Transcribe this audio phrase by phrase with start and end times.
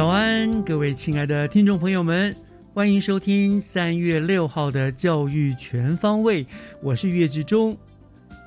[0.00, 2.34] 早安，各位亲爱的听众朋友们，
[2.72, 6.46] 欢迎收听三月六号的教育全方位。
[6.82, 7.76] 我是岳志忠。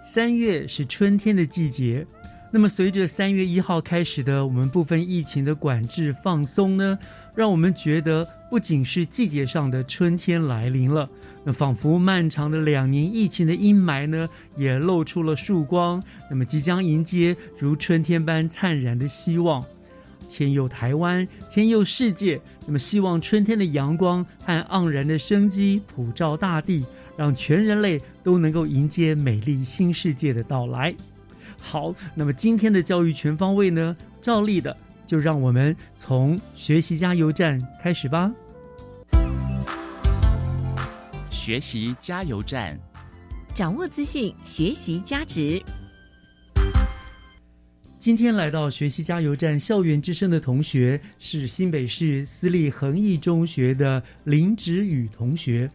[0.04, 2.08] 三月是春天的季节，
[2.50, 6.98] 那么随着三月一号开始的我们部分疫情的管制放松呢，
[7.36, 11.08] 让我们觉得不仅是季节上的春天来临了，
[11.44, 16.02] 那仿佛漫长的两年疫情的阴霾呢，也露出了曙光，
[16.32, 19.64] 那么即将迎接如春天般灿然的希望。
[20.34, 22.42] 天佑台湾，天佑世界。
[22.66, 26.84] 那么，希望春天的阳光和盎然的生机普照大地，
[27.16, 30.96] 让全人类都能够迎接美丽新世界的到来。
[31.62, 33.96] 好，那么今天的教育全方位呢？
[34.20, 38.32] 照例的，就让我们从学习加油站开始吧。
[41.30, 42.80] 学习加油站，
[43.54, 45.62] 掌握资讯，学习加值。
[48.04, 55.72] 今天来到学习加油站校园之声的同学是新北市私立恒毅中学的林芷宇同学。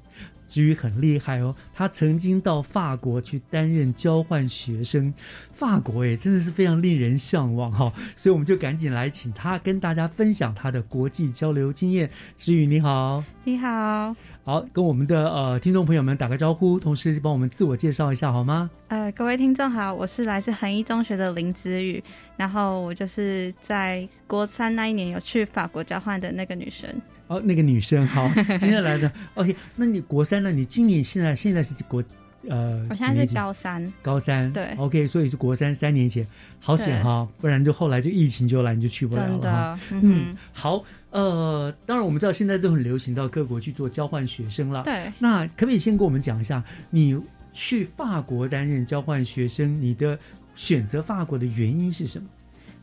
[0.48, 5.12] 芷宇很厉害哦，他曾经到法国去担任交换学生。
[5.52, 12.10] 法国哎，真的是非常令人向往哈，所以我们就赶紧来请他跟大家分享他的国际交流经验。
[12.36, 14.16] 芷宇你好，你好。
[14.44, 18.70] 好，跟我们的呃听众朋友们打个招呼，同时帮我们自我介绍一下好吗？
[18.88, 22.02] 呃，各位听众好，我是来自恒一中学的林子宇，
[22.38, 26.88] 然后我就是在国三那一年有去法国交换的那个女生。
[27.28, 28.28] 哦，那个女生好，
[28.58, 29.10] 接下来的。
[29.34, 30.50] OK，那你国三呢？
[30.50, 32.02] 你今年现在现在是国？
[32.48, 36.24] 呃，我现在是高三，高三对，OK，所以是国三三年前，
[36.60, 39.80] 好险哈，不然就后来就疫情就来，你就去不了了哈。
[39.90, 45.12] 嗯，好，呃，当然我们知道现在都很流行到各国去做交换学生了，对。
[45.18, 47.20] 那可不可以先跟我们讲一下，你
[47.52, 50.16] 去法国担任交换学生，你的
[50.54, 52.26] 选择法国的原因是什么？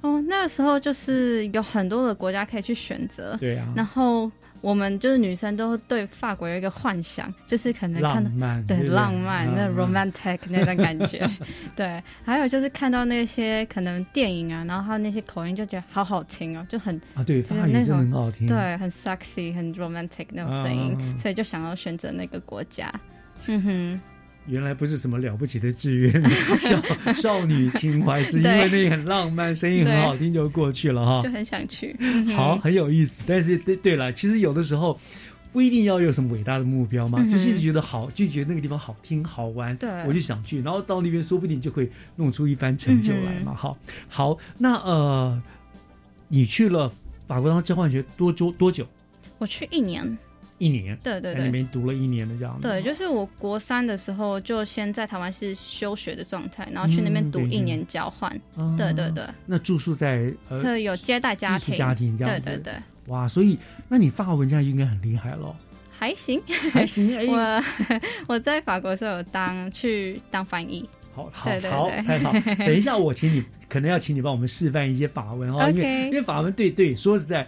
[0.05, 4.31] 哦，那个时候就是有很多的国家可以去选择，对啊，然后。
[4.61, 8.31] 我们就是女生都对法国有一个幻想，就是可能看到
[8.67, 11.29] 对浪漫那 romantic 那种感觉，
[11.75, 22.91] 对，还有就是看到那些可能电影啊，然后还有那些口音就觉得好好听哦，就很啊对，法语真的很好听，对，很 sexy，很 romantic 那种声音，所以就想要选择那个国家，
[23.49, 24.01] 嗯哼。
[24.47, 26.23] 原来不是什么了不起的志愿，
[27.03, 31.95] 少 少女情怀，是因为那很浪漫，声音很好听就过去了哈，就很想去。
[32.35, 33.23] 好，很有意思。
[33.25, 34.99] 但是对对了，其实有的时候
[35.51, 40.61] 不一定要有什么伟大的目标嘛，就是一直觉得好，就觉得那个地方好听好玩，对，我就想去。
[40.61, 43.53] 然后到那边说不定就会弄出一番成就来嘛。
[43.53, 43.77] 好，
[44.07, 45.41] 好，那呃，
[46.27, 46.91] 你去了
[47.27, 48.85] 法国当交换学多多多久？
[49.37, 50.17] 我去一年。
[50.57, 52.61] 一年，对对对，在那边读了一年的这样子。
[52.61, 58.31] 对，就是我国三的时候就先在台湾是休学的状态，然后去那边读一年交换。
[58.77, 59.23] 对对对。
[59.45, 62.45] 那住宿在呃，有接待家庭，家庭这样子。
[62.45, 62.73] 对对对。
[63.07, 63.59] 哇，所以
[63.89, 65.55] 那你法文这样应该很厉害咯。
[65.97, 66.41] 还行，
[66.71, 67.15] 还行。
[67.29, 67.63] 我
[68.27, 70.87] 我在法国时候有当去当翻译。
[71.13, 72.33] 好，好，好，太好。
[72.65, 77.47] 等一下，我请你，可能要请你帮我们示范一些法文哦，因为因为法文，对对，说实在。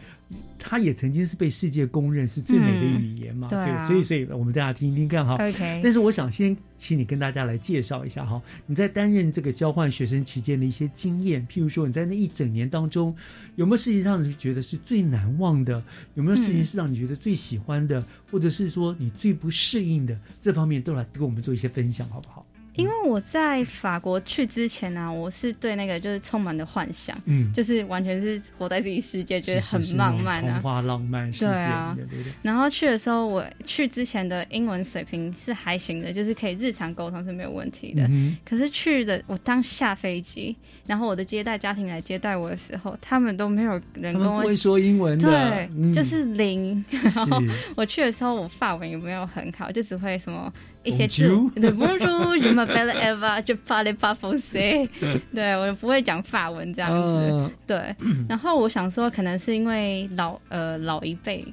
[0.69, 3.47] 它也曾经是被世界公认是最美的语言嘛？
[3.47, 5.35] 对，所以所以我们大家听一听看哈。
[5.35, 5.79] OK。
[5.81, 13.15] 但是我想先请你跟大家来介绍一下哈，你在担任这个交换学生期间的一些经验，譬如说你在那一整年当中
[13.55, 15.81] 有没有事情让你觉得是最难忘的？
[16.15, 20.17] 有没有事情是让你觉得最喜欢的，或者是说你最不适应的？
[20.41, 22.45] 这方面都来跟我们做一些分享，好不好？
[22.77, 30.53] 因为我在法国去之前呢、我是对那个就是充满了幻想，嗯，就是完全是活在自己世界，觉得很浪漫啊。
[30.53, 31.97] 童话浪漫世界，对啊。
[32.44, 38.06] 然后去的时候，我去之前的英文水平是还行的，就是可以日常沟通是没有问题的。
[38.09, 46.85] 嗯可是去的我当下飞机，然后我的接待家庭来接待我的时候，他们都没有人会说英文的，对，嗯就是零。
[46.91, 47.41] 然后
[47.75, 50.51] 我去的时候，我法文也没有很好，就只会什么
[50.88, 51.28] 一些字。
[51.28, 54.88] Bonjour，对，Bonjour，je m'appelle Eva，je parle pas français，
[55.34, 55.54] 对。
[55.57, 57.30] 我不会讲法文这样子。
[57.31, 57.51] 嗯。
[57.68, 57.95] 对，
[58.30, 61.45] 然后我想说，可能是因为老呃老一辈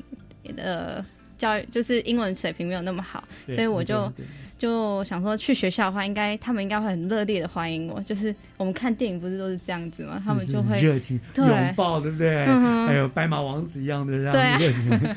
[0.56, 1.04] 的
[1.36, 4.26] 教育，就是英文水平没有那么好，所以我就对对
[4.64, 8.00] 就想说去学校的话，应该他们应该会很热烈的欢迎我。
[8.00, 10.18] 就是我们看电影不是都是这样子吗？
[10.24, 12.46] 他们就会热情对拥抱，对不对？
[12.46, 15.14] 嗯哼还有白马王子一样的这样子热情，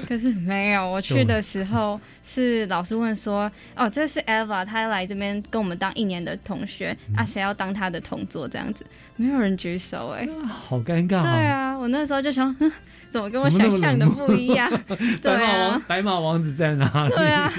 [0.08, 8.86] 可是没有，我去的时候是老师问说，哦，这是 Eva，她来这边跟我们当一年的同学，嗯啊，谁要当她的同桌这样子，
[9.16, 11.22] 没有人举手哎、好尴尬、哦。
[11.22, 12.72] 对，啊，我那时候就想，哼
[13.10, 14.70] 怎么跟我想象的不一样？
[15.22, 17.14] 对啊，白马王子在哪里？
[17.16, 17.52] 对啊。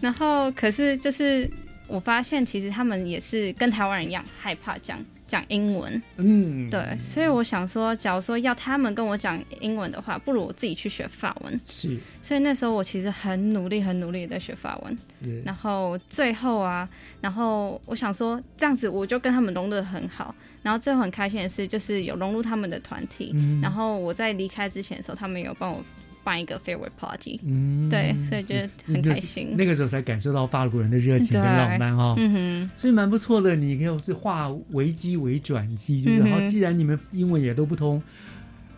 [0.00, 1.50] 然后可是就是
[1.88, 4.98] 我发现，其实他们也是跟台湾人一样害怕讲
[5.32, 11.58] 讲英文，嗯，对，所以我想说，假如说要他们跟我讲英文的话，不如我自己去学法文。
[11.66, 14.98] 是，所以那时候我其实很努力、很努力的在学法文。
[15.22, 16.86] 是然后最后啊，
[17.22, 20.34] 然后我想说这样子我就跟他们融入的很好。
[20.62, 23.30] 然后最后很开心的是，就是有融入他们的团体。
[23.32, 25.82] 嗯然后我在离开之前的时候，他们有帮我
[26.24, 27.40] 办一个 farewell party。
[27.44, 33.56] 嗯对所以觉得很开心那个那个时候才感受到法国人的热情跟浪漫哦、嗯所以蛮不错的。
[33.56, 36.30] 你又是化危机为转机，就是嗯哼。
[36.30, 38.02] 好、既然你们英文也都不通，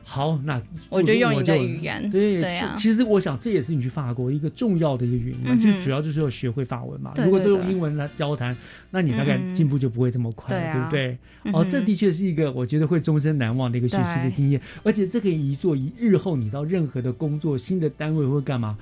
[0.04, 0.60] 好，那
[0.90, 7.12] 我就用你的语言对对啊这其实我想这也是你去法国一个重要的一个原因嘛，嗯就是主要就是要学会法文嘛。
[7.14, 8.56] 对如果都用英文来交谈，
[8.90, 11.18] 那你大概嗯进步就不会这么快，对不对？
[11.44, 18.76] 嗯哦，这的确是一个我觉得会终身难忘的一个学习的经验，而且这可以一做一日后你到任何的工作、新的单位或干嘛。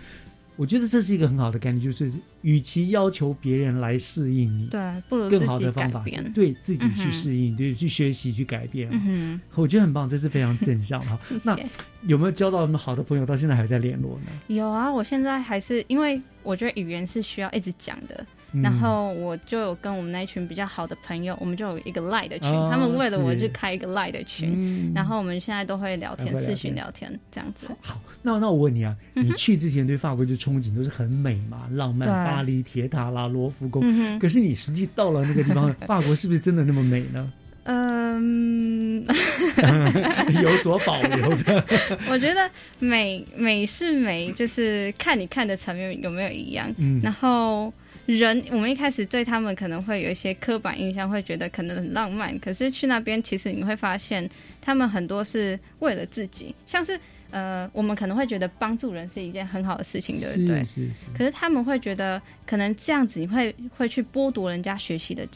[0.57, 2.13] 我觉得这是一个很好的概念，就是
[2.43, 6.23] 与其要求别人来适应你，对，不如更好的方法是。
[6.35, 8.89] 对自己去适应，对，去学习、去改变。
[8.93, 11.19] 嗯我觉得很棒，这是非常正向的 哈。
[11.43, 11.59] 那
[12.07, 14.33] 有没有交到什么好的朋友，到现在还在联络呢？
[14.49, 27.67] 有啊，我现在还是因为我觉得语言是需要一直讲的，嗯然后我就有跟我们那一群比较好的朋友，我们就有一个 Line 的群，哦他们为了我是去开一个 Line 的群，嗯然后我们现在都会聊天还，会聊视讯天聊天这样子。
[27.81, 33.83] 好，那那我问你啊，你去之前对法国就憧憬都是很美嘛，浪漫，巴黎铁塔啦、罗浮宫。
[33.85, 37.33] 嗯，可是你实际到了那个地方，法国是不是真的那么美呢？
[37.65, 39.07] 嗯，
[40.43, 41.65] 有所保留的。
[42.11, 42.51] 我觉得
[42.81, 46.69] 美美是美，就是看你看的层面有没有一样。
[46.79, 47.73] 嗯然后
[48.07, 52.37] 人，我们一开始对他们可能会有一些刻板印象，会觉得可能很浪漫。
[52.39, 54.29] 可是去那边，其实你会发现，
[54.61, 56.99] 他们很多是为了自己，像是
[57.31, 60.89] 呃，我们可能会觉得帮助人是一件很好的事情，对不对是？
[60.89, 65.27] 是是，可是他们会觉得，可能这样子你会会去剥夺人家学习的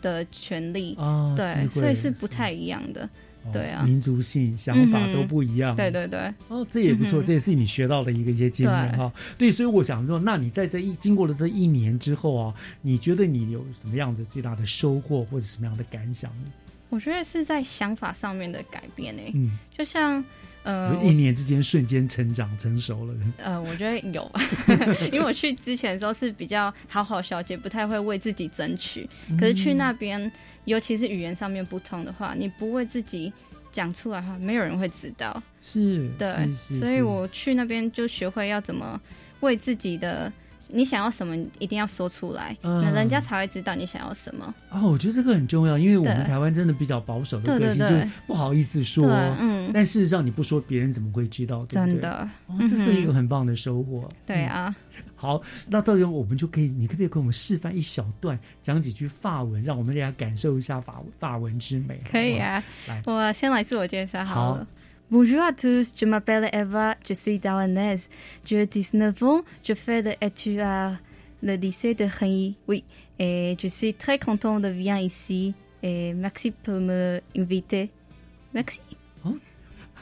[0.00, 3.08] 的权利，哦，对，所以是不太一样的。
[3.46, 3.82] 哦对啊。
[3.82, 5.74] 民族性、想法都不一样。
[5.76, 8.98] 对对对，哦，这也不错，嗯这也是你学到的一个一些经验对。
[8.98, 9.12] 哈。
[9.38, 16.52] 对，所以我想说，那你在这一经过了这一年之后啊，你觉得你有什么样子最大的收获或者什么样的感想呢？
[16.88, 20.24] 我觉得是在想法上面的改变呢，嗯，就像
[20.66, 23.14] 呃，一年之间瞬间成长成熟了。
[23.38, 24.28] 呃，我觉得有，
[25.12, 29.08] 因为我去之前的时候是比较好好小姐，不太会为自己争取。
[29.38, 30.30] 可是去那边，
[30.64, 33.32] 尤其是语言上面不通的话，你不为自己
[33.70, 35.40] 讲出来的话，没有人会知道。
[35.62, 39.00] 是，对，所以我去那边就学会要怎么
[39.40, 40.32] 为自己的。
[40.68, 44.54] 你想要什么，一定要说出来，嗯那人家才会知道你想要什么。
[44.70, 47.94] 哦，我觉得这个很重要，因为我们台湾真的比较保守的个性，就
[48.26, 49.06] 不好意思说。
[49.38, 51.64] 嗯，但事实上，你不说，别人怎么会知道？
[51.66, 54.08] 真，的，哦，这是一个很棒的收获。
[54.10, 54.74] 嗯对啊。
[55.14, 62.00] 好，那到时候我们就可以，你可不可以给我们示范一小段，讲几句法文，让我们大家感受一下法法文之美？
[62.10, 64.66] 可以啊来，我先来自我介绍好。
[65.08, 68.08] Bonjour à tous, je m'appelle Eva, je suis taïwanaise.
[68.44, 70.94] J'ai 19 ans, je fais des études à
[71.44, 72.54] le lycée de Rennes.
[72.66, 72.82] Oui,
[73.20, 75.54] et je suis très content de venir ici.
[75.80, 77.90] Et merci pour me inviter.
[78.52, 78.80] Merci.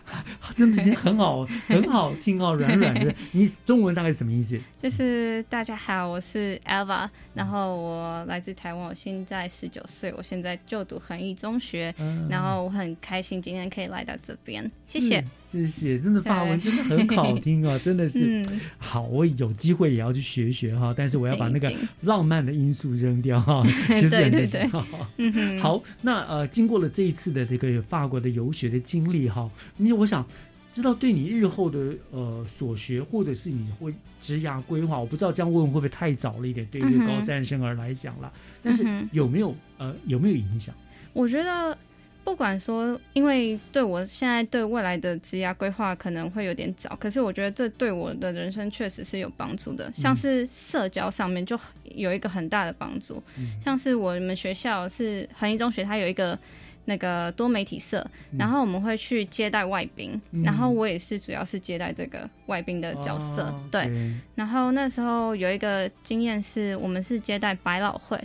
[0.54, 3.14] 真的已经很好，很好听哦，软软的。
[3.32, 4.60] 你中文大概是什么意思？
[4.80, 15.24] 就是大家好，我是 Eva，然后我来自台湾，我现在十九岁，我现在就读恒毅中学，嗯然后我很开心今天可以来到这边，谢谢。
[15.60, 18.42] 是谢谢，真的法文真的很好听啊， 真的是。
[18.42, 23.62] 嗯，好，我有机会也要去学学哈，但是我要把那个浪漫的因素扔掉哈。
[23.88, 24.86] 其实很正对对对常。
[25.18, 30.26] 嗯哼，好，那呃，经过了这一次的这个法国的游学的经历哈，你我想
[30.72, 38.32] 知道对你日后的呃所学，或者是你会职涯规划，我不知道这样问会不会太早了一点，对于高三生儿来讲啦。
[38.62, 40.74] 但是有没有呃有没有影响？
[41.12, 41.78] 我觉得
[42.24, 49.92] 不管说，因为对我现在对未来的职业规划可能会有点早，可是我觉得这对我的人生确实是有帮助的。
[49.94, 56.38] 像是社交上面就有一个很大的帮助，嗯像是我们学校是恒一中学，它有一个。
[56.86, 58.06] 那个多媒体社，
[58.38, 63.90] 然后我们会去接待外宾，嗯然后我也是主要是接待这个外宾的角色，哦对。
[64.34, 68.22] 然后那时候有一个经验是，我们是接待百老汇，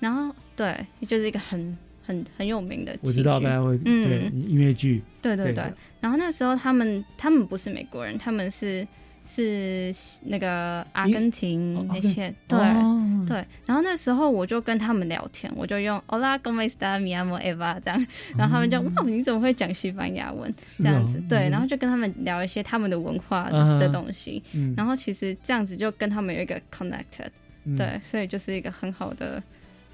[0.00, 4.08] 然后对，就是一个很很很有名的，我知道，大家会嗯。
[4.08, 5.64] 对音乐剧，对对对。
[6.00, 8.86] 然后那时候他们他们不是美国人，他们是
[9.28, 9.94] 是
[10.24, 12.58] 那个阿根廷哦那些，对。
[12.58, 12.98] 哦。
[13.28, 18.06] 对，然后那时候我就跟他们聊天，我就用 Hola, cómo está mi amor Eva 这样，
[18.36, 20.52] 然后他们就哇，你怎么会讲西班牙文？
[20.78, 21.18] 这样子。
[21.18, 21.22] 哦？
[21.28, 21.50] 对，嗯。
[21.50, 24.74] 然后就跟他们聊一些他们的文化嗯的东西，嗯。
[24.76, 27.30] 然后其实这样子就跟他们有一个 connected，
[27.64, 27.76] 嗯。
[27.76, 29.40] 对，所以就是一个很好的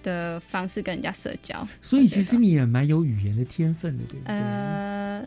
[0.03, 1.67] 的方式跟人家社交。
[1.83, 4.35] 所以其实你也蛮有语言的天分的，对不对？
[4.35, 5.27] 呃，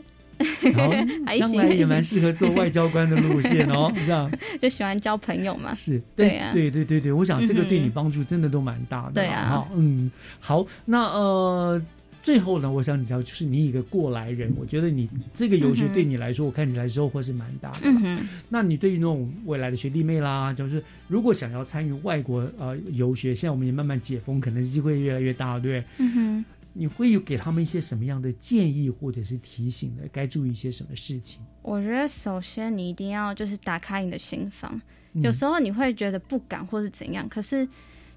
[0.73, 0.93] 然后
[1.37, 5.73] 将来也蛮适合做外交官的路线哦， 这样就喜欢交朋友嘛。
[5.73, 11.81] 是，对啊对对对对，我想这个对你帮助真的都蛮大的，对啊，嗯，好，那呃。
[12.21, 17.79] 最后呢，我想知道，就是你一个过来人，我觉得你这个游学对你来说，我看起来收获是蛮大的。
[17.83, 26.05] 嗯哼，那你对于那种未来的学弟妹啦，就是如果想要参与外国呃游学，现在我们也慢慢解封，可能机会越来越大，对不对？
[26.05, 26.45] 嗯哼。
[26.73, 30.03] 你会有给他们一些什么样的建议或者是提醒呢？
[30.09, 31.41] 该注意一些什么事情？
[31.63, 34.79] 我觉得首先你一定要就是打开你的心房，
[35.11, 37.67] 嗯有时候你会觉得不敢或是怎样，可是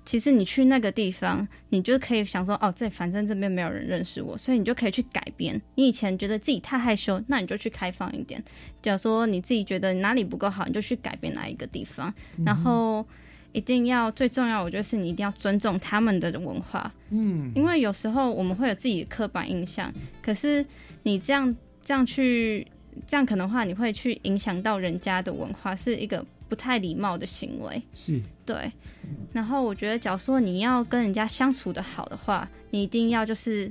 [0.05, 5.61] 其实你去那个地方，你就可以想说，哦，这反正这边没有人认识我，所以你就可以去改变。
[5.75, 8.43] 你以前觉得自己太害羞，那你就去开放一点。
[8.83, 12.13] 假如说你自己觉得哪里不够好，你就去改变哪一个地方，
[12.45, 13.07] 然后。
[13.57, 20.67] 一定要最重要，我觉得是你一定要尊重他们的文化，嗯，因为有时候我们会有自己的刻板印象，可是
[21.05, 22.67] 你这样这样去
[23.07, 27.83] 这样可能的话，你会去影响到人家的文化，是一个不太礼貌的行为。
[27.95, 28.71] 是对，
[29.33, 33.69] 然后我觉得，假如说你要跟人家相处的好的话，你一定要就是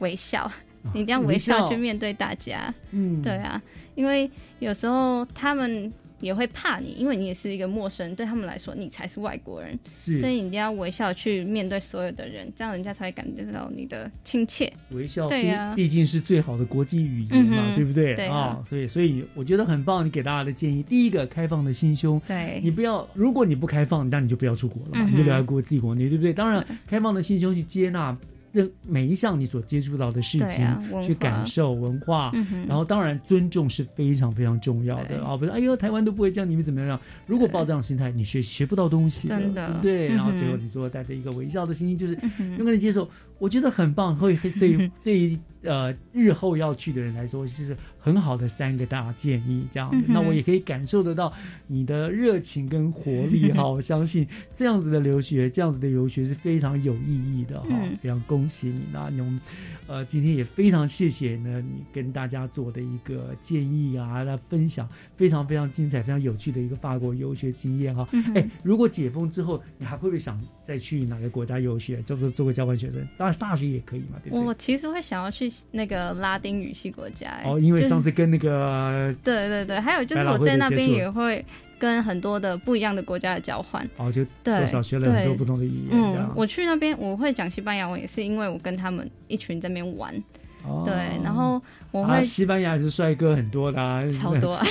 [0.00, 0.50] 微笑，
[0.92, 2.72] 你一定要微笑去面对大家。
[2.90, 3.62] 嗯，对啊，
[3.94, 14.72] 因为有时候他们也会怕你，因为你也是一个陌生人，对他们来说你才是外国人，是，所以你一定要微笑去面对所有的人，这样人家才会感觉到你的亲切。
[14.90, 15.74] 微笑，对呀。
[15.74, 18.14] 毕毕竟是最好的国际语言嘛，嗯对不对？
[18.14, 18.26] 对。
[18.26, 22.20] 啊所以所以我觉得很棒，你给大家的建议，第一个开放的心胸。
[22.28, 22.60] 对。
[22.62, 26.32] 你不要，如果你不开放，那你就不要出国了嘛，嗯你就留在国自己国内，对不对？
[26.32, 28.16] 当然，开放的心胸去接纳
[28.52, 35.16] 任每一项你所接触到的事情，啊去感受文化，嗯然后当然尊重是非常非常重要的对。
[35.18, 35.36] 啊！
[35.36, 36.98] 不是，哎呦，台湾都不会这样，你们怎么样？
[37.26, 39.78] 如果抱这样心态，你学学不到东西真的。
[39.82, 42.14] 对然后最后你说带着一个微笑的心情，就是
[42.56, 49.66] 勇敢的接受，我觉得很棒，会会对于对于呃日后要去的人来说，是很好的三个大建议。
[49.72, 51.32] 这样，那我也可以感受得到
[51.66, 53.66] 你的热情跟活力哈！
[53.70, 54.26] 我相信
[54.56, 57.68] 这样子的留学，这样子的游学是非常有意义的哈！
[57.70, 59.40] 嗯非常恭喜你那我们
[59.86, 68.08] 呃今天也非常谢谢呢你跟大家做的一个建议啊，来分享非常非常精彩、非常有趣的一个法国游学经验哈！
[68.34, 72.96] 哎、如果解封之后，你还会不会想再去哪个国家游学，就是做个交换学生？
[73.16, 74.44] 当然大学也可以嘛，对不对？
[74.44, 81.42] 我其实会想要去那个拉丁语系国家、欸，哦，因为上次跟那个对对对，还有就是我在那边也会
[81.78, 83.82] 跟很多的不一样的国家的交换。
[83.96, 90.22] 哦，就对多少学了很多不同的语言，这嗯样，我去那边我会讲西班牙文，也是因为我跟他们一群在那边玩。
[90.68, 90.84] 哦。
[90.86, 91.60] 对，然后
[91.90, 94.66] 我啊，西班牙也是帅哥很多的、啊，超多、啊，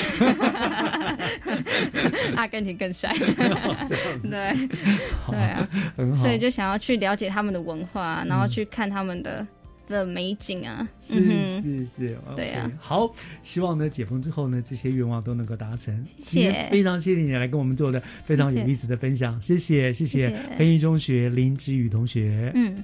[2.38, 3.12] 阿根廷更帅。
[3.18, 3.36] 对
[4.22, 4.40] 对
[5.38, 9.46] 啊，很好，所以就想要去了解他们的文化，然后去看他们的
[9.88, 10.88] 的美景啊。
[11.00, 11.24] 是
[11.62, 12.72] 是是，对啊。
[12.80, 13.10] 好，
[13.42, 16.06] 希望呢解封之后呢，这些愿望都能够达成。
[16.24, 16.68] 谢谢。
[16.70, 20.34] 非常谢谢你来跟我们做的非常有意思的分享，谢谢谢谢。
[20.58, 22.52] 黑一中学林之宇同学。
[22.54, 22.84] 嗯。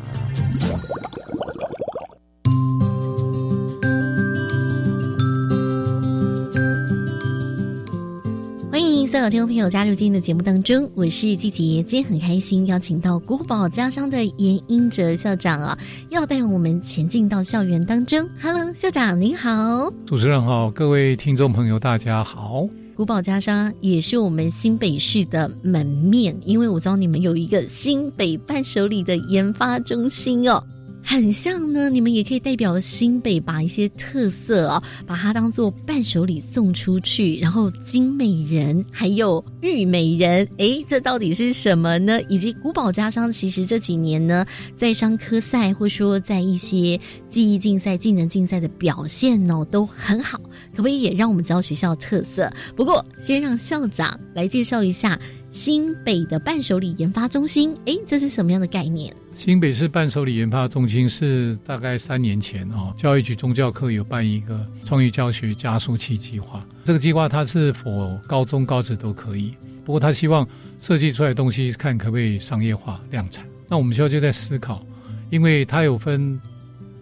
[9.21, 11.83] 有听众朋友加入今天的节目当中，我是季杰。
[11.83, 15.77] 今天很开心邀请到国宝家商的严英哲校长啊，
[16.09, 18.27] 要带我们前进到校园当中。
[18.41, 22.67] Hello，校长您好，主持人好，各位听众朋友大家好。
[22.95, 30.63] 古堡家商也是我们新北市的门面，因为我知道你们有一个新北伴手礼的研发中心哦。
[31.03, 37.37] 很像呢，你们也可以代表新北，把一些特色啊，把它当做伴手礼送出去。
[37.39, 42.21] 然后金美人还有玉美人，诶，这到底是什么呢？
[42.29, 50.39] 以及古堡家商其实这几年呢，在商科赛或说在一些记忆竞赛、技能竞赛的表现哦，都很好。
[50.71, 52.51] 可不可以也让我们知道学校特色？
[52.75, 57.75] 不过先让校长来介绍一下新北的伴手礼研发中心。
[57.85, 59.13] 诶，这是什么样的概念？
[59.33, 66.63] 新北市伴手礼研发中心是大概三年前哦，教育局中教科有办一个创意教学加速器计划。
[66.83, 70.47] 这个计划它是否高中高职都可以，不过他希望
[70.79, 73.43] 设计出来的东西看可不可以商业化量产。
[73.67, 74.85] 那我们学校就在思考，
[75.31, 76.39] 因为它有分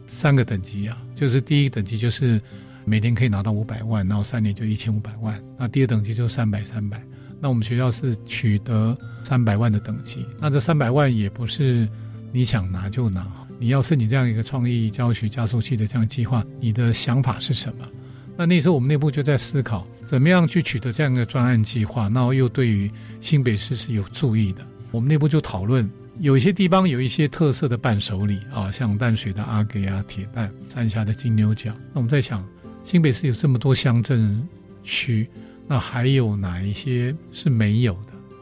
[0.07, 2.41] 三个等级啊，就是第一等级就是
[2.86, 5.38] 每年可以拿到五百万，然后三年就一千五百万。
[5.57, 7.03] 那第二等级就三百三百。
[7.41, 10.25] 那我们学校是取得三百万的等级。
[10.39, 11.86] 那这三百万也不是。
[12.31, 13.25] 你想拿就拿，
[13.59, 17.88] 你要申请这样一个创意教学加速器的这样计划，你的想法是什么？
[18.38, 24.65] 那那时候我们内部就在思考，怎么样去取得这样一个专案计划，然后又对于新北市是有注意的。
[24.91, 31.71] 我们内部就讨论，有一些地方有一些特色的伴手礼啊，像淡水的阿给啊、铁蛋、三峡的金牛角。
[31.93, 32.42] 那我们在想，
[32.83, 34.48] 新北市有这么多乡镇
[34.83, 35.29] 区，
[35.68, 37.94] 那还有哪一些是没有？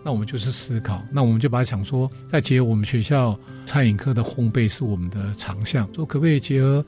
[0.07, 6.85] 那我们就是思考，那我们就把它想说，再结合我们学校餐饮科的烘焙是我们的长项，说可不可以结合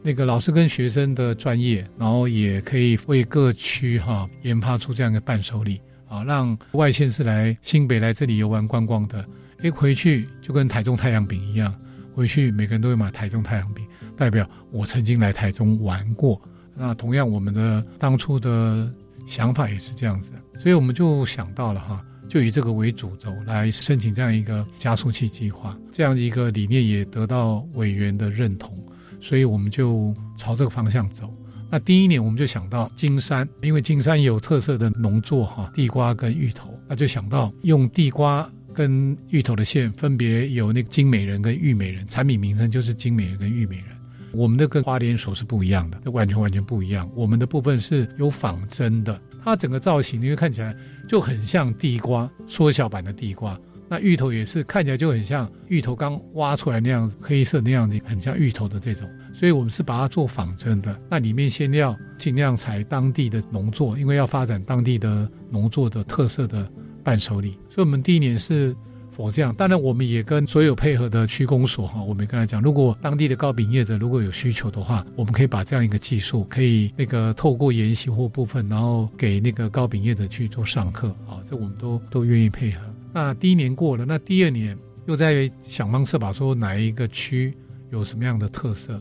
[0.00, 9.22] 那个老师跟学生的专业，然后也可以为各区哈研发出这样一个伴手礼啊，让外县市来新北来这里游玩观光的，
[9.62, 11.74] 一回去就跟台中太阳饼一样，
[12.14, 13.84] 回去每个人都会买台中太阳饼，
[14.16, 16.40] 代表我曾经来台中玩过。
[16.74, 18.90] 那同样我们的当初的
[19.28, 22.02] 想法也是这样子，所以我们就想到了哈。
[22.28, 28.76] 就以这个为主轴来申请这样一个加速器计划，这样一个理念也得到委员的认同，
[29.20, 31.32] 所以我们就朝这个方向走。
[31.70, 43.86] 那第一年我们就想到金山，因为金山有特色的农作哈，地瓜跟芋头，那就想到用地瓜跟芋头的馅，分别有那个金美人跟玉美人，产品名称就是金美人跟玉美人。
[44.32, 47.10] 我们的跟花莲所是不一样的，完全完全不一样。
[47.14, 50.74] 我们的部分是有仿真的，它整个造型因为看起来。
[51.08, 59.06] 就很像地瓜缩小版的地瓜，那芋头也是看起来就很像芋头刚挖出来那样子，黑色那样子，很像芋头的这种。
[59.34, 66.66] 所以我们是把它做仿真的，那里面馅料尽量采当地的农作，因为要发展当地的农作的特色的
[67.02, 67.58] 伴手礼。
[67.68, 68.74] 所以我们第一年是。
[69.12, 82.80] 佛这样，当然我们也跟所有配合的区公所哈，我们跟他讲，如果当地的高饼业者如果有需求的话，我们可以把这样一个技术，可以那个透过研习或部分，然后给那个高饼业者去做上课啊，这我们都都愿意配合。
[83.12, 87.54] 那第一年过了，那第二年又在想方设法说哪一个区
[87.90, 89.00] 有什么样的特色，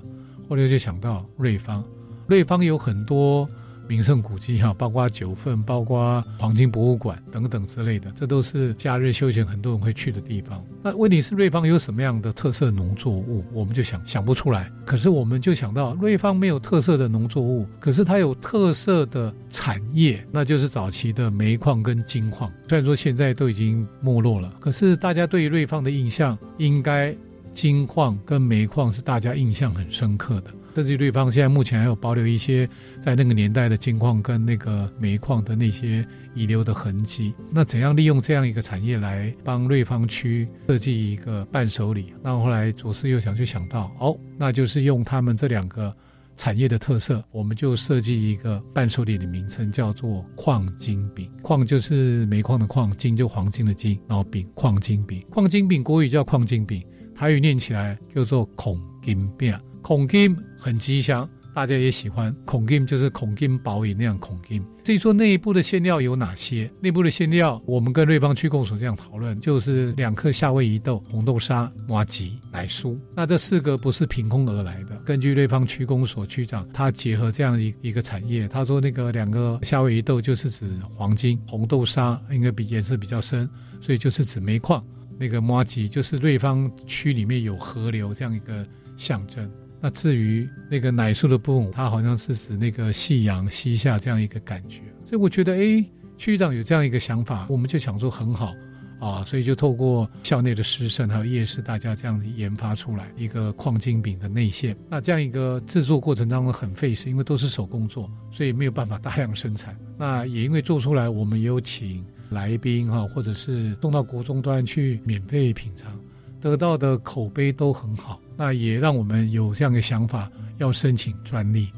[0.50, 1.84] 后来就想到瑞芳，
[2.28, 3.48] 瑞芳有很多。
[3.92, 10.64] 名胜古迹哈，包括九份，包括黄金博物馆等等之类的，这都是假日休闲很多人会去的地方。
[10.82, 13.44] 那问题是瑞芳有什么样的特色农作物？
[13.52, 14.72] 我们就想想不出来。
[14.86, 22.50] 可是我们就想到瑞芳没有特色的农作物，可是它有特色的产业，那就是早期的煤矿跟金矿。
[22.70, 27.14] 虽然说现在都已经没落了，可是大家对于瑞芳的印象，应该
[27.52, 30.50] 金矿跟煤矿是大家印象很深刻的。
[30.74, 32.68] 甚至瑞芳现在目前还有保留一些
[33.02, 37.34] 在那个年代的金矿跟那个煤矿的那些遗留的痕迹。
[37.52, 42.14] 那怎样利用这样一个产业来帮瑞芳区设计一个伴手礼？
[42.24, 45.94] 那后来左思右想就想到，哦，那就是用他们这两个
[46.38, 51.30] 产业的特色，我们就设计一个伴手礼的名称，叫做矿金饼。
[51.42, 55.22] 矿就是煤矿的矿，金就黄金的金，然后饼矿金饼。
[55.30, 56.82] 矿金饼国语叫矿金饼，
[57.14, 59.54] 台语念起来叫做孔金饼。
[59.82, 64.64] 孔金很吉祥，大家也喜欢孔金，就是孔金宝饮那样孔金。
[64.84, 66.72] 至于说内部的馅料有哪些？
[66.80, 72.98] 内部的馅料，我们跟瑞芳区公所这样讨论，就是两颗夏威夷豆、红豆沙、麻吉、奶酥。
[73.16, 74.96] 那这四个不是凭空而来的。
[75.06, 80.66] 根据瑞芳区公所区长，他结合这样一一个产业，他说那个两个夏威夷豆就是指
[80.96, 83.50] 黄金，红豆沙应该比颜色比较深，
[83.82, 84.84] 所以就是指煤矿。
[85.20, 88.66] 那个麻吉就是瑞芳区里面有河流这样一个
[88.98, 89.48] 象征。
[89.82, 95.84] 那至于那个奶树的部分，它好像是指那个夕阳西下这样一个感觉，所以我觉得，哎，
[96.18, 98.54] 区长有这样一个想法，我们就想说很好
[99.00, 104.78] 啊，所以就透过校内的师生还有夜市，大家这样研发出来一个矿金饼的内馅。
[104.88, 109.76] 那这样一个制作过程当中很费时，因为都是手工做，所以没有办法大量生产。
[109.98, 116.00] 那也因为做出来，我们也有请来宾哈，或者是送到国中端去免费品尝。
[116.42, 121.70] 得到的口碑都很好，那也让我们有这样的想法，要申请专利，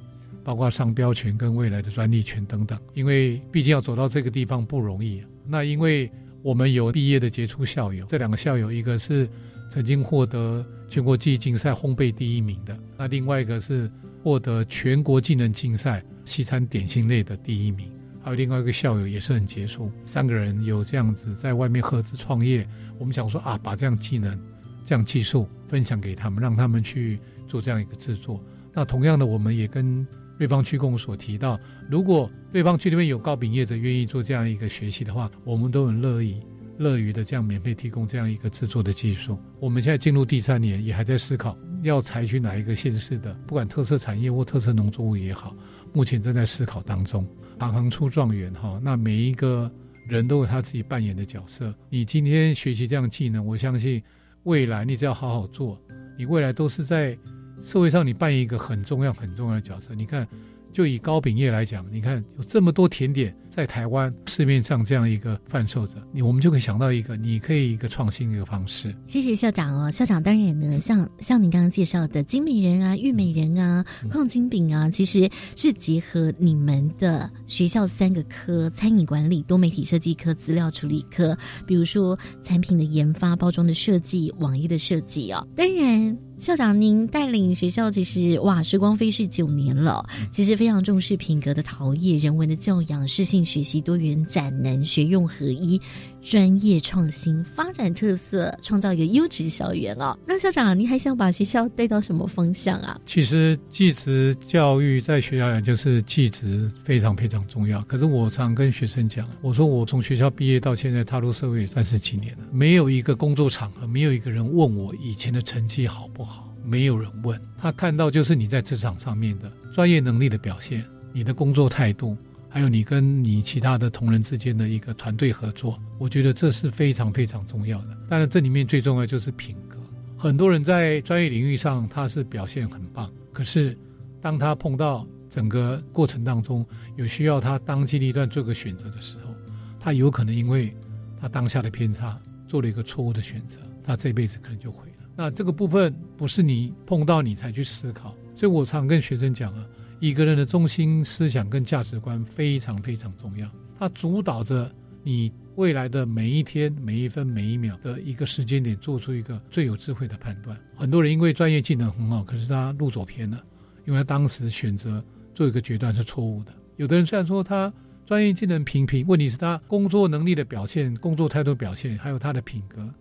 [0.42, 2.80] 包括商标权跟未来的专利权等等。
[2.94, 5.22] 因为毕竟要走到这个地方不容易。
[5.46, 6.10] 那因为
[6.42, 9.30] 我们有毕业的杰出校友，这两个校友，一个是
[9.70, 13.92] 曾经获得全国技艺竞赛烘焙第一名的，那另外一个是
[14.24, 19.92] 获得全国技能竞赛西餐点心类的第一名，还有另外一个校友也是很杰出。
[20.06, 22.66] 三个人有这样子在外面合资创业，
[22.98, 24.40] 我们想说啊，把这样技能。
[24.86, 28.44] 这样技术分享给他们，让他们去做这样一个制作。
[28.74, 30.06] 那同样的，我们也跟
[30.38, 36.42] 瑞邦区公所提到，如果瑞邦区里面有高饼业者愿意做这样一个学习的话，我们都很乐意、
[36.78, 39.38] 乐于的这样免费提供这样一个制作的技术。
[39.60, 45.56] 我们现在进入第三年，也还在思考要采取哪一个县市的，不管特色产业或特色农作物也好，
[45.94, 47.26] 目前正在思考当中。
[47.60, 49.72] 行行出状元哈，那每一个
[50.10, 51.74] 人都有他自己扮演的角色。
[51.90, 54.02] 你今天学习这样技能，我相信。
[54.44, 55.78] 未来你只要好好做，
[56.18, 57.18] 你未来都是在
[57.64, 59.94] 社会上你扮演一个很重要很重要的角色。
[59.94, 60.28] 你看。
[60.74, 68.94] 就以糕饼业来讲，你看有这么多甜点在台湾市面上这样一个贩售者，你我们就可以想到一个，你可以一个创新的一个方式。
[69.08, 81.38] 谢谢校长哦，校长当然呢，像像您刚刚介绍的金美人啊、玉美人啊、矿金饼啊，其实是结合你们的学校三个科：餐饮管理、多媒体设计科、资料处理科。
[81.68, 85.48] 比如说产品的研发、包装的设计、网页的设计哦。
[85.56, 86.18] 当然。
[86.44, 90.06] 校长，您带领学校其实哇，时光飞逝九年了。
[90.30, 95.80] 其实非常重视品格的陶冶、人文的教养、适性学习、多元展能、学用合一。
[96.22, 100.18] 专业创新发展特色，创造一个优质校园哦。
[100.26, 102.98] 那校长，您还想把学校带到什么方向啊？
[103.06, 107.82] 其实，技职教育在学校来就是技职非常非常重要。
[107.82, 116.33] 可是我常跟学生讲，我说我从学校毕业到现在踏入社会三十几年了，没有一个工作场合，没有一个人问我以前的成绩好不好，
[116.64, 122.18] 没有人问他看到就是你在职场上面的专业能力的表现，你的工作态度。
[122.50, 127.98] 还有你跟你其他的同仁之间的一个团队合作，我觉得这是非常非常重要的。
[128.08, 129.80] 当然，这里面最重要就是品格。
[130.16, 133.76] 很多人在专业领域上他是表现很棒，可是
[134.22, 136.64] 当他碰到整个过程当中
[136.96, 139.34] 有需要他当机立断做个选择的时候，
[139.80, 140.78] 他有可能因为
[141.20, 144.93] 他当下的偏差做了一个错误的选择，他这辈子可能就毁。
[145.16, 149.66] 那这个部分不是你碰到你才去思考，所以我常跟学生讲啊。
[150.00, 153.50] 一个人的中心思想跟价值观非常非常重要，
[153.80, 154.70] 它主导着
[155.02, 160.58] 你未来的每一天、每一分、每一秒的一个时间点，做出一个最有智慧的判断。
[160.76, 163.42] 很多人因为专业技能很好，可是他路走偏了，
[163.86, 165.02] 因为他当时选择
[165.34, 166.52] 做一个决断是错误的。
[166.76, 167.72] 有的人虽然说他
[168.06, 172.94] 专业技能平平，问题是他工作能力的表现、工作态度表现，还有他的品格，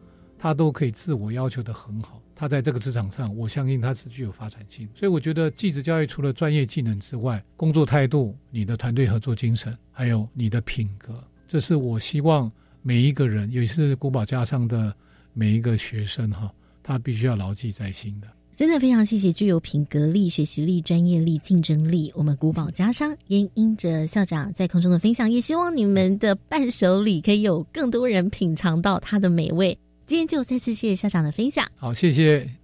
[0.42, 2.20] 他都可以自我要求的很好。
[2.34, 4.88] 他在这个职场上，我相信他是具有发展性。
[4.92, 12.50] 所以我觉得，技职教育除了专业技能之外，工作态度、你的团队合作精神，还有你的品格，这是我希望
[12.82, 14.92] 每一个人，尤其是古堡家上的
[15.32, 16.52] 每一个学生哈，
[16.82, 18.26] 他必须要牢记在心的。
[18.56, 29.76] 真的非常谢谢具有品格力、学习力、专业力、竞争力，我们古堡家商也因着校长在空中的分享，也希望你们的伴手礼可以有更多人品尝到它的美味。
[30.12, 31.66] 今天就再次谢谢校长的分享。
[31.74, 32.61] 好，谢谢。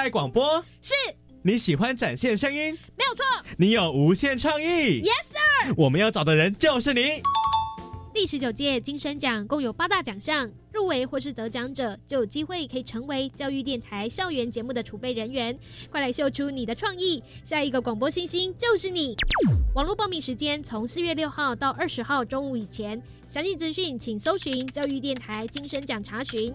[0.00, 0.64] 爱广播？
[0.80, 0.94] 是。
[1.42, 2.72] 你喜欢展现声音？
[2.96, 3.22] 没有错。
[3.58, 5.74] 你有无限创意？Yes sir。
[5.76, 7.22] 我们要找的人就是你。
[8.14, 15.56] 第十九届金声奖共有八大奖项，入围或是得奖者就有机会可以成为教育电台校园节目的储备人员。
[15.90, 19.14] 快来秀出你的创意，下一个广播星星就是你！
[19.74, 26.54] 网络报名时间从四月六号到二十号中午以前，详细资讯请搜寻教育电台金声奖查询。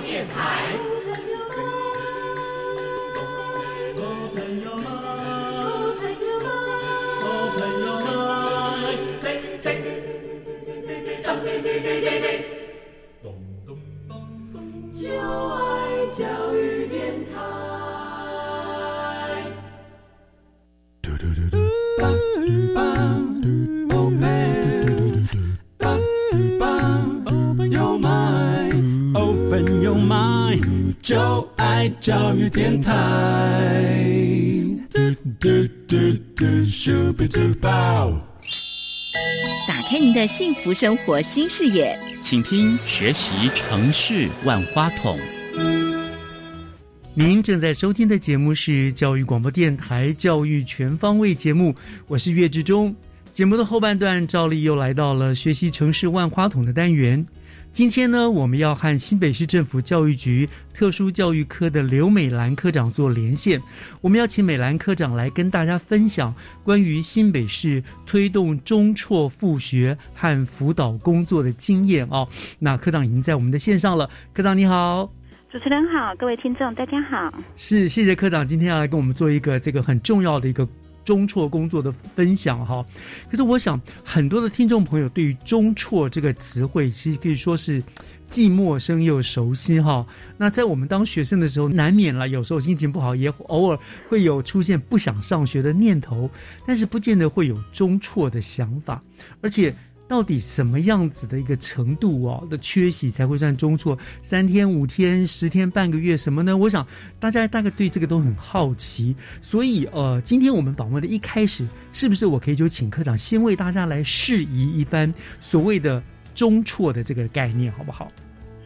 [0.00, 0.92] 电台。
[14.92, 18.01] 就爱教育电台。
[31.02, 32.92] 就爱教育电台。
[39.68, 45.18] 打开您的幸福生活新视野，请听学习城市万花筒。
[47.14, 51.74] 您正在收听的节目是教育广播电台《教育全方位》节目，
[52.06, 52.94] 我是岳志忠。
[53.32, 57.26] 节目的后半段，照例又来到了学习城市万花筒的单元。
[57.72, 63.58] 今天呢，我们要和新北市政府教育局特殊教育科的刘美兰科长做连线。
[64.02, 72.28] 我们要请美兰科长来跟大家分享关于新北市推动中辍复学和辅导工作的经验哦。
[72.58, 75.10] 那科长已经在我们的线上了，科长你好。
[75.50, 77.32] 主持人好，各位听众大家好。
[77.56, 80.68] 是，谢谢科长今天要来跟我们做一个这个很重要的一个
[81.04, 82.84] 中辍工作的分享哈。
[83.30, 87.82] 可是我想很多的听众朋友对于中辍这个词汇，其实可以说是
[88.28, 90.06] 既陌生又熟悉哈。
[90.36, 96.30] 那在我们当学生的时候，难免了有时候心情不好，也偶尔会有出现不想上学的念头，
[96.66, 99.02] 但是不见得会有中辍的想法，
[99.40, 99.74] 而且。
[100.12, 103.98] 到底什么样子的一个程度哦的缺席才会算中错？
[104.22, 106.54] 三天、五天、十天、半个月什么呢？
[106.54, 106.86] 我想
[107.18, 116.02] 大家大概对这个都很好奇，所以呃，今天我们访问的一开始，是不是我可以就请科长先为大家来释疑一番所谓的
[116.34, 118.12] 中错的这个概念，好不好？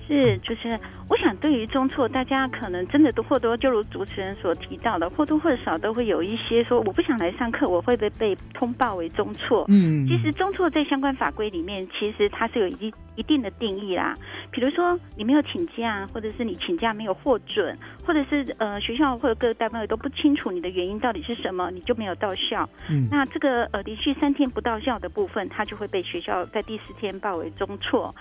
[0.08, 0.76] 是，就是
[1.08, 9.64] 我想，对于中错，大家可能真的都或多，就如主持人所提到的，或多或少都会有一些说，我不想来上课，我会不会被通报为中错？
[9.68, 14.16] 嗯，其实中错在相关法规里面，其实它是有一一定的定义啦。
[14.50, 22.68] 比如说你没有请假，或者是你请假没有获准，或者是呃学校或者各个单位都不清楚你的原因到底是什么，你就没有到校。
[22.90, 28.12] 嗯，那这个呃连续三天不到校的部分，它就会被学校在第四天报为中错。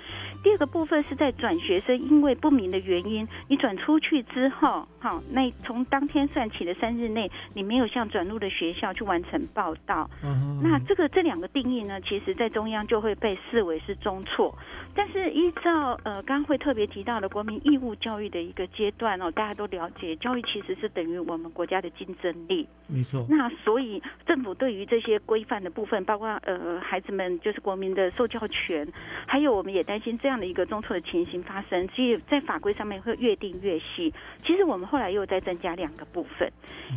[0.43, 10.09] 第二个部分是在转学生因为不明的原因，你转出去之后，好，那从当天算起的三日内，你没有向转入的学校去完成报到，
[10.61, 14.55] 那这个这两个定义呢，其实在中央就会被视为是中错。
[14.93, 22.67] 但是依照呃刚刚会特别提到的国民义务教育的一个阶段哦，大家都了解，教育其实是等于我们国家的竞争力。
[22.87, 23.25] 没错。
[23.29, 28.87] 那所以政府对于这些规范的部分，包括呃孩子们就是国民的受教权，
[29.25, 30.35] 还有我们也担心这样。
[30.35, 34.11] 的一个中错的情形发生，所以在法规上面会越定越细。
[34.43, 36.51] 其实我们后来又再增加两个部分，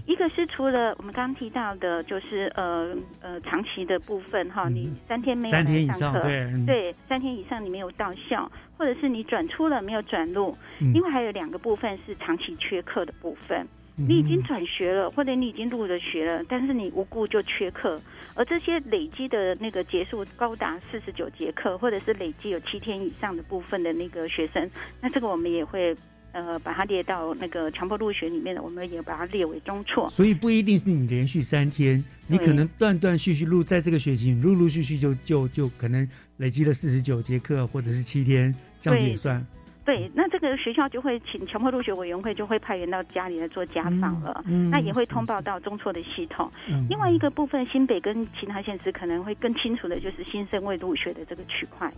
[0.06, 6.22] 一个是除了我们刚刚提到的，就是呃呃长期的部分哈，你三天没有来上课，
[6.64, 10.56] 对，三天以上你没有到校，或者是你转出了没有转入，
[10.94, 13.66] 另外还有两个部分是长期缺课的部分。
[14.00, 18.00] 你已经转学了，或者你已经入了学了，但是你无故就缺课，
[18.38, 24.70] 而这些累积的那个结束高达四十九节课，或者是累积有七天以上的部分的那个学生，
[25.00, 25.94] 那这个我们也会。
[26.30, 30.10] 呃，把它列到那个强迫入学里面的，我们也把它列为中辍。
[30.10, 39.44] 所以不一定是你连续三天，你可能断断续续录，在这个学期陆陆续续就就就可能累积了四十九节课，或者是七天，这样也算。
[39.88, 46.52] 对，那这个学校就会请强迫入学委员会就会派员到家里来做家访了，嗯那也会通报到中辍的系统。
[46.68, 51.90] 嗯另外一个部分，新北跟其他县市可能会更清楚的就是新生未入学的这个区块。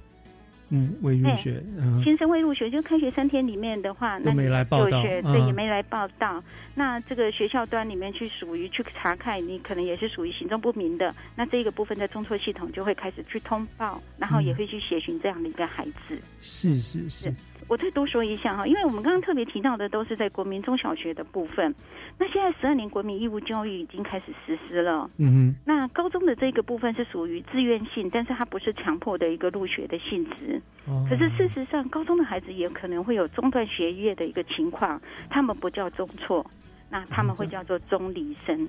[0.68, 1.60] 嗯，未入学，
[2.04, 6.40] 新生未入学，就开学三天里面的话，那没来报道，对，也没来报道。
[6.76, 11.12] 那这个学校端里面去属于去查看，你可能也是属于行踪不明的。
[11.34, 16.16] 那这个部分在中辍系统就会开始去通报，然后也会去协寻这样的一个孩子。
[16.40, 17.34] 是是是。
[17.70, 21.72] 我再多说一下哈，因为我们刚刚特别提到的都是在国民中小学的部分。
[22.18, 25.08] 那现在十二年国民义务教育已经开始实施了。
[25.18, 25.56] 嗯哼。
[25.64, 30.60] 那高中的这个部分是属于自愿性，但是它不是强迫的一个入学的性质。
[30.88, 31.06] 哦。
[31.08, 36.44] 可是事实上，高中的孩子也可能会有中断学业的一个情况，他们不叫中辍，
[36.90, 38.68] 那他们会叫做中离生。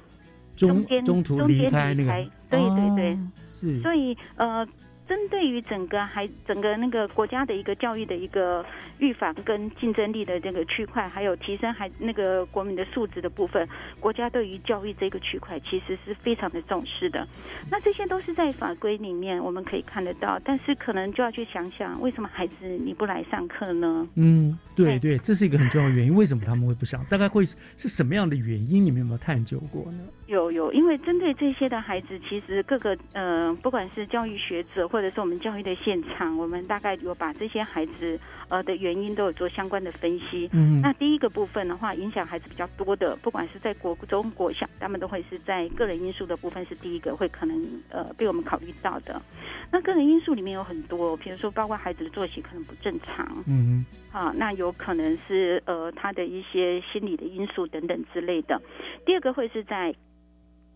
[0.56, 2.12] 中间中途离开那个。
[2.52, 3.18] 对对对。
[3.48, 3.82] 是。
[3.82, 4.64] 所以呃。
[5.08, 8.66] 针对于整个还整个那个国家的一个教育的一个
[9.00, 13.68] 预防跟竞争力的这个区块，还有提升还那个国民的素质的部分，
[14.00, 17.28] 国家对于教育这个区块其实是非常的重视的。
[17.70, 24.08] 那这些都是在法规里面我们可以看得到，但是可能就要去想想，为什么孩子你不来上课呢？
[24.16, 26.16] 嗯，对对，这是一个很重要的原因。
[26.16, 27.04] 为什么他们会不上？
[27.06, 28.86] 大概会是什么样的原因？
[28.86, 30.00] 你们有没有探究过呢？
[30.32, 38.18] 有有，因为针对这些的孩子，其实各个呃，不管是教育学者或者是我们教育的现场，我们大概有把这些孩子
[38.48, 40.50] 呃的原因都有做相关的分析。
[40.54, 49.22] 嗯，那第一个部分的话，影响孩子比较多的，不管是在国中、国小，他们都会是在个人因素的部分是第一个会可能呃被我们考虑到的。
[49.70, 53.44] 那个人因素里面有很多，比如说包括孩子的作息可能不正常。
[53.48, 58.62] 嗯，好，那有可能是呃他的一些心理的因素等等之类的。
[59.06, 59.94] 第二个会是在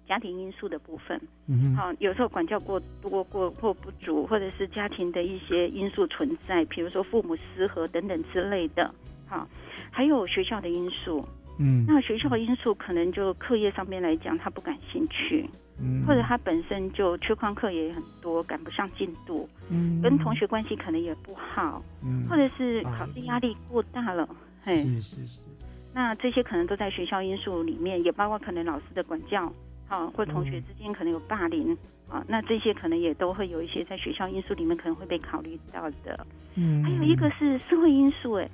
[0.08, 8.94] 家庭因素的部分，嗯，好，有时候管教过多过或不足，或者是家庭的一些因素存在，比如说父母失和等等之类的，
[9.28, 9.48] 好，
[9.92, 11.28] 还有学校的因素，
[11.60, 15.50] 嗯，那学校的因素可能就课业上面来讲，他不感兴趣，
[15.82, 24.28] 嗯，或者他本身就缺旷课也很多，赶不上进度，嗯，跟同学关系可能也不好，嗯，或者是考试压力过大了，
[24.64, 25.40] 嘿，是是是，
[25.94, 29.52] 那这些可能都在学校因素里面，也包括可能老师的管教。
[29.88, 31.78] 好，或同学之间可能有霸凌
[32.10, 36.26] 啊，那这些可能也都会有一些在学校因素里面可能会被考虑到的。
[36.56, 38.50] 嗯，还有一个是社会因素，哎，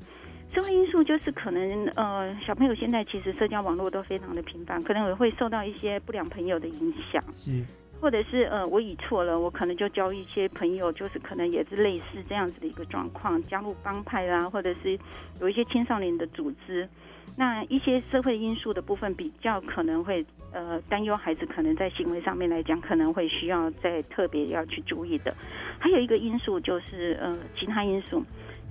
[0.53, 7.23] 社会因素就是可能呃，小朋友现在其实社交网络都非常的频繁，可能也会受到一些不良朋友的影响。
[7.33, 7.63] 是，
[8.01, 14.99] 或者是呃，我以错了，我可能就交一些朋友，就是可能也是类似这样子的一个状况，加入帮派啦，或者是
[15.39, 16.89] 有一些青少年的组织。
[17.35, 25.35] 那一些社会因素的部分比较可能会呃担忧孩子可能在行为上面来讲可能会需要再特别要去注意的，
[25.79, 28.23] 还有一个因素就是呃其他因素，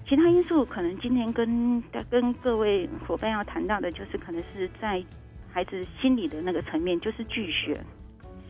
[0.07, 5.03] 其他因素可能今天跟跟各位伙伴要谈到的就是可能是在
[5.51, 7.81] 孩子心理的那个层面，就是拒绝，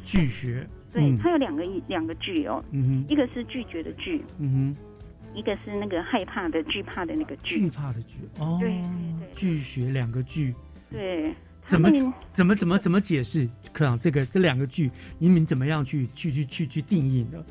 [0.04, 4.89] 拒绝，对，它有两个两个拒哦，嗯哼，一个是拒绝的拒，嗯哼。
[5.34, 10.54] 一个是那个害怕的、惧怕的那个惧，惧怕的惧哦，对对对，拒绝两个惧，
[10.90, 11.90] 对，怎么
[12.32, 13.48] 怎么怎么怎么解释？
[13.72, 17.44] 科长，这个这两个拒，你们怎么样去去去去去定义呢？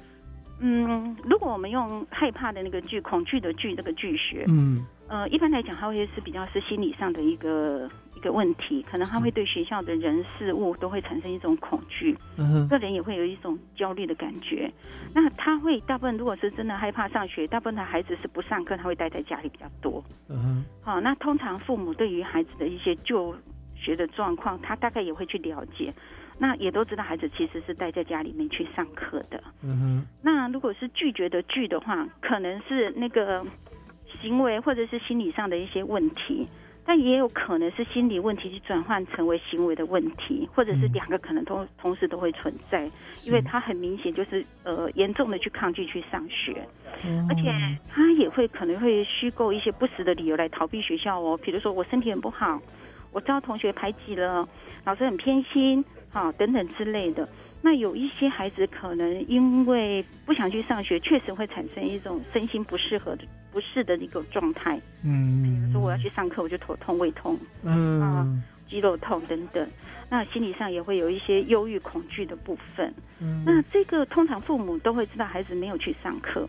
[0.60, 4.86] 嗯，如果我们用害怕的那个惧、恐惧的惧这个拒学，嗯。
[5.08, 7.90] 呃，一般来讲，它会是比较是心理上的一个
[8.20, 14.70] 一个问题，可能他会对学校的人事物都会产生一种恐惧，嗯，个人也会有一种焦虑的感觉。
[15.16, 23.34] 那他会大部分如果是真的害怕上学，大部分的孩子是不上课，他会待在家里比较多，嗯，好，那通常父母对于孩子的一些就
[23.74, 25.94] 学的状况，他大概也会去了解，
[26.38, 30.06] 那也都知道孩子其实是待在家里面去上课的，嗯哼。
[30.22, 33.46] 那如果是拒绝的拒的话，可能是那个。
[34.22, 36.46] 行为或者是心理上的一些问题，
[36.90, 42.90] 但也有可能是心理问题去转换成为行为的问题，或者是两个可能同同时都会存在，
[43.24, 46.68] 因为他很明显就是呃严重的去抗拒去上学，
[47.30, 47.54] 而且
[47.88, 52.60] 他也会可能会虚构一些不实的理由来逃避学校哦，比如说我身体很不好，
[53.12, 54.50] 我遭同学排挤了，
[54.84, 57.30] 老师很偏心，好等等之类的。
[57.62, 64.80] 那有一些孩子可能因为不想去上学，确实会产生一种身心不适合的不适的一个状态。
[65.04, 67.38] 嗯，比如说我要去上课，我就头痛、胃痛。
[67.64, 68.28] 嗯啊，
[68.70, 69.68] 肌肉痛等等。
[70.10, 72.92] 那心理上也会有一些忧郁、恐惧的部分。
[73.20, 76.48] 嗯那这个通常父母都会知道孩子没有去上课，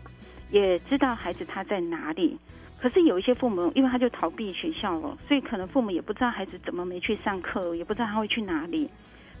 [0.49, 2.37] 也知道孩子他在哪里。
[2.79, 8.89] 可是有一些父母，因为他就逃避学校了，所以可能父母也不知道孩子怎么没去上课，也不知道他会去哪里。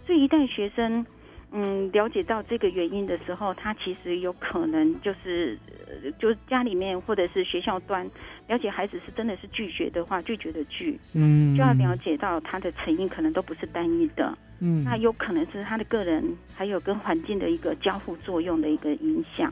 [0.05, 1.03] 所以一旦学生
[1.51, 8.09] 嗯了解到这个原因的时候，他其实有可能就是呃就是家里面或者是学校端
[8.47, 14.37] 了解孩子是真的是拒绝的话，拒绝的拒，嗯就要了解到他的成因可能都不是单一的。
[14.59, 16.23] 嗯那有可能是他的个人
[16.55, 19.51] 还有跟环境的一个交互作用的一个影响，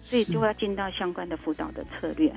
[0.00, 2.32] 所以是就要进到相关的辅导的策略。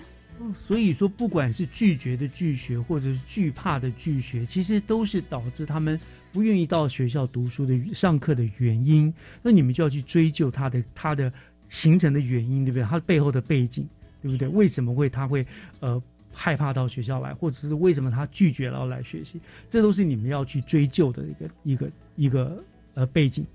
[0.53, 5.97] 所以说，不管是拒绝的拒学，或者是惧怕的拒学，其实都是导致他们
[6.35, 9.11] 不愿意到学校读书的上课的原因。
[9.41, 11.31] 那你们就要去追究他的他的
[11.69, 12.83] 形成的原因，对不对？
[12.83, 13.87] 他背后的背景，
[14.21, 14.49] 对不对？
[14.49, 15.47] 为什么会他会
[15.79, 16.01] 呃
[16.33, 19.39] 害怕到学校来，或者是为什么他拒绝了来学习？
[19.69, 22.61] 这都是你们要去追究的一个一个一个
[22.95, 23.45] 呃背景。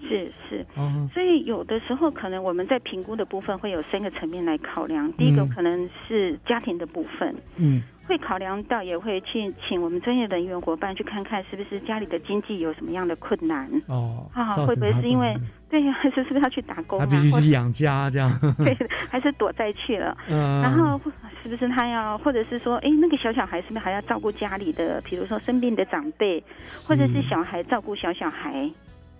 [0.00, 5.12] 是是，哦所以有的时候可能我们在评估的部分会有三个层面来考量。
[5.14, 14.56] 第一个嗯可能是家庭的部分，嗯会考量到，也会去请我们专业人员伙伴去看看是不是家里的经济有什么样的困难哦，啊？
[14.56, 15.36] 造会不会是因为
[15.68, 15.92] 对呀？
[15.92, 18.32] 还 是是不是要去打工他必须去养家这样？
[18.64, 18.74] 对，
[19.10, 20.16] 还是躲债去了。
[20.30, 20.98] 嗯然后
[21.42, 26.42] 是不是他要，或者是说，哎，那个小小孩是不是还要照顾家里的，比如说生病的长辈，
[26.88, 28.70] 或者是小孩照顾小小孩，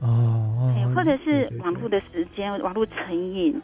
[0.01, 3.61] 哦哎，或者是网络的时间、网络成瘾。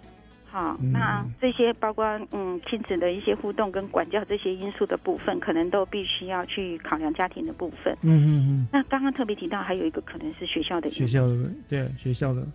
[0.55, 7.93] 好，嗯那这些包括嗯亲子的一些互动跟管教这些因素的部分，可能都必须要去考量家庭的部分。
[8.03, 12.47] 嗯嗯嗯那刚刚特别提到，还有一个可能是学校的嗯，学校的对学校的。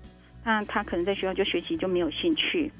[0.45, 2.71] 那他可能在学校就学习就没有兴趣，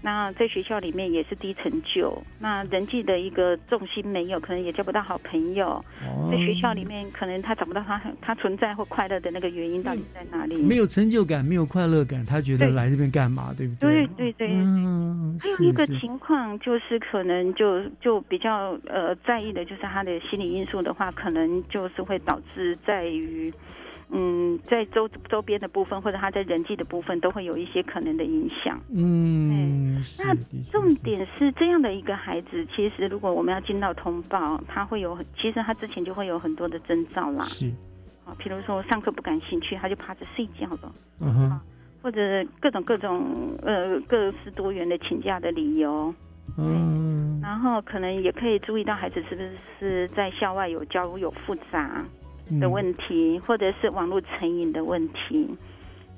[0.00, 5.84] 那在学校里面也是低成就，那人际的一个重心没有，可能也交不到好朋友。
[6.02, 10.56] 哦在学校里面，可能他找不到他他存在或快乐的那个原因到底在哪里？
[10.56, 13.54] 没有成就感，没有快乐感，他觉得来这边干嘛？
[13.56, 14.32] 对不对对？
[14.32, 23.52] 对对，嗯，还有一个情况就是，可能就就比较呃在意的，就是他的心理因素的话，可能就是会导致在于，
[24.10, 28.80] 嗯，在周周边的部分或者他在人际的部分都会有一些可能的影响。
[28.94, 30.34] 嗯，那
[30.72, 37.44] 重点是这样的一个孩子，其实如果我们要进到通报，他会有，其实他之前就会有很多的征兆啦。
[37.44, 37.66] 是，
[38.24, 40.92] 啊，比如说上课不感兴趣，他就趴着睡觉了。
[41.20, 41.60] 嗯哼，
[42.02, 46.14] 或者各种各种呃各式多元的请假的理由，
[46.56, 49.42] 嗯，然后可能也可以注意到孩子是不
[49.78, 52.02] 是在校外有交友复杂
[52.60, 55.48] 的问题，或者是网络成瘾的问题。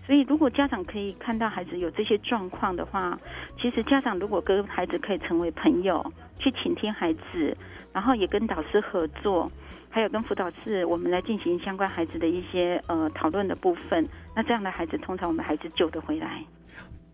[0.07, 3.17] 所以，如果家长可以看到孩子有这些状况的话，
[3.61, 6.05] 其实家长如果跟孩子可以成为朋友，
[6.39, 7.57] 去倾听孩子，
[7.93, 9.51] 然后也跟导师合作，
[9.89, 16.43] 还有跟辅导室我们来进行相关孩子的一些呃讨论的部分，那这样的孩子通常我们孩子救得回来。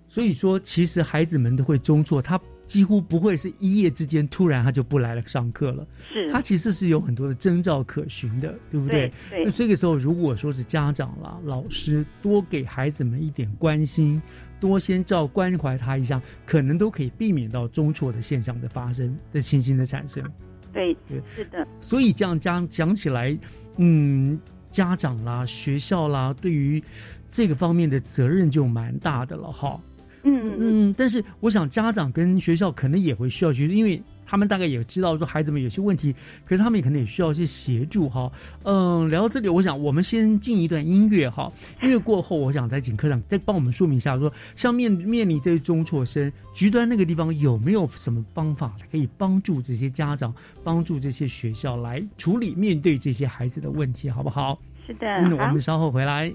[0.09, 5.87] 所以说，其实孩子们都会中错，他几乎不会是一夜之间突然他就不来了上课了。
[6.13, 8.97] 是，他其实是有很多的征兆可循的，对不对？
[8.97, 14.21] 对对那这个时候，如果说是家长啦、老师多给孩子们一点关心，
[14.59, 20.23] 多先照关怀他一下，可能都可以避免到中辍的现象的发生的情形的产生。
[20.73, 23.39] 对对，是的，所以这样讲讲起来，
[23.77, 24.39] 嗯，
[24.71, 26.83] 家长啦、学校啦，对于
[27.31, 29.81] 这个方面的责任就蛮大的了哈。
[30.29, 36.13] 嗯嗯，但是我想家长跟学校可能也会需要去，因为他们大概也知道说孩子们有些问题，
[36.45, 38.31] 可是他们也可能也需要一些协助哈。
[38.65, 41.53] 嗯，聊到这里，我想我们先进一段音乐哈。
[41.81, 54.59] 音乐过后，我想再请科长再帮我们说明一下，说像面面临这些中辍生，局端那个地方有没有什么方法可以帮助这些家长、帮助这些学校来处理面对这些孩子的问题，好不好？
[54.89, 56.35] 是的，嗯，我们稍后回来。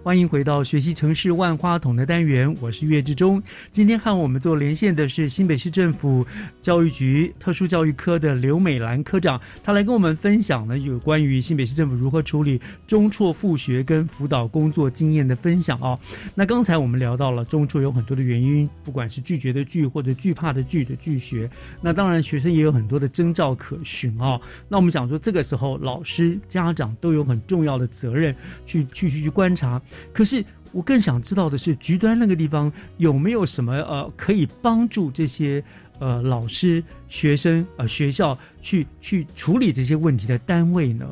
[0.03, 3.41] 欢迎回到学习城市万花筒的单元，我是岳志忠。
[3.71, 6.25] 今天和我们做连线的是新北市政府
[6.59, 15.99] 教育局特殊教育科的刘美兰科长，她来跟我们分享呢有关于新北市政府如何处理中辍复学跟辅导工作经验的分享哦。
[16.33, 21.47] 那刚才我们聊到了中辍有很多的原因，不管是拒绝的拒或者惧怕的惧的拒学，
[21.79, 24.41] 那当然学生也有很多的征兆可循啊。
[24.67, 28.35] 那我们想说，这个时候老师、家长都有很重要的责任
[28.65, 29.79] 去去去去观察。
[30.13, 35.63] 可是，我更想知道的是，局端那个地方有没有什么呃，可以帮助这些
[35.99, 41.07] 呃老师、学生、呃学校去去处理这些问题的单位呢？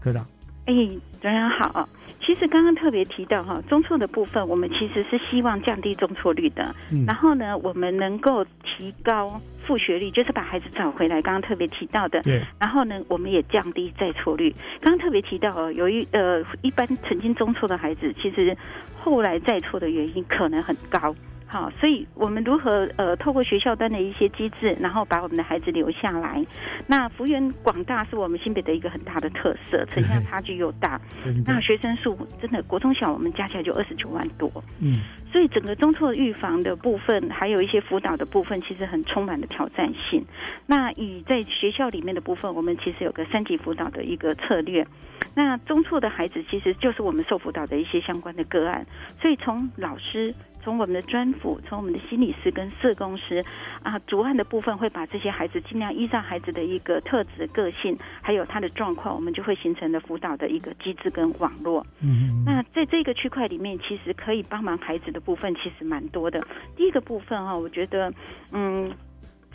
[0.00, 0.26] 科长，
[0.66, 0.74] 哎，
[1.20, 1.88] 主任好。
[2.24, 6.74] 其实刚刚特别提到哈，中错的部分，我们其实是希望降低中错率的。
[6.92, 11.20] 嗯，然后呢，我们能够提高复学率，就是把孩子找回来。
[11.20, 12.40] 刚刚特别提到的，对。
[12.60, 14.54] 然后呢，我们也降低再错率。
[14.80, 18.56] 刚刚特别提到哦，由于呃，一般曾经中错的孩子，其实
[18.96, 21.14] 后来再错的原因可能很高。
[21.52, 26.42] 好，所以我们如何呃，透过学校端的一些机制，然后把我们的孩子留下来？
[26.86, 30.98] 那幅员广大是我们新北的一个很大的特色，城乡差距又大。
[31.44, 34.50] 那学生数真的国中小我们加起来就二十九万多。
[34.80, 35.00] 嗯，
[35.30, 40.24] 所以整个中错预防的部分，还有一些辅导的部分，其实很充满了挑战性。
[40.66, 44.86] 那以在学校里面的部分，我们其实有个三级辅导的一个策略。
[45.34, 48.86] 那中错的孩子其实就是我们受辅导的一些相关的个案，
[49.20, 50.34] 所以从老师。
[50.62, 53.44] 从我们的专辅，从我们的心理师跟社工师
[53.82, 61.84] 啊，主案的部分会把这些孩子尽量依照孩子的一个特质、个性，还有他的状况，我们就会形成了辅导的一个机制跟网络。
[62.00, 66.46] 嗯，那在这个区块里面，其实可以帮忙孩子的部分其实蛮多的。
[66.76, 68.12] 第一个部分哈，我觉得
[68.52, 68.92] 嗯。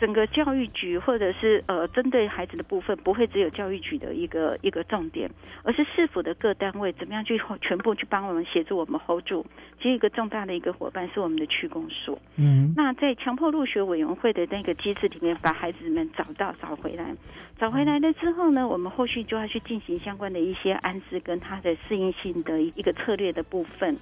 [0.00, 5.30] 整个教育局或者是呃针对孩子的部分，不会只有教育局的一个一个重点，
[5.64, 9.44] 而是市府的各单位怎么样去全部去帮我们协助我们 hold 住。
[9.78, 12.18] 其实一个重大的一个伙伴是我们的区公所。
[12.36, 17.14] 嗯，那在强迫入学委员会的那个机制里面，把孩子们找到找回来，
[17.58, 23.96] 找回来了之后呢，我们后续就要去进行相关的一些安置跟他的适应性的一个策略的部分。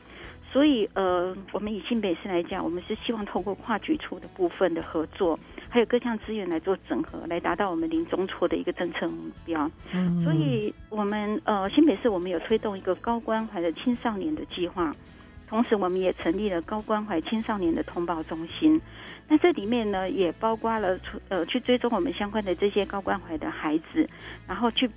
[0.52, 5.38] 所以呃，我们以新北市来讲，我们是希望透过跨局处的部分的合作。
[5.68, 9.70] 还有各项资源来做整合，来达到我们零中错的一个政策目标。
[9.92, 14.94] 嗯，所以我们呃新北市我们有推动一个高关怀的青少年的计划，
[15.48, 18.80] 同时我们也成立了高关怀青少年的通报中心。
[19.28, 20.98] 那这里面呢，也包括了
[21.28, 24.08] 呃去追踪我们相关的这些高关怀的孩子，
[24.46, 24.88] 然后去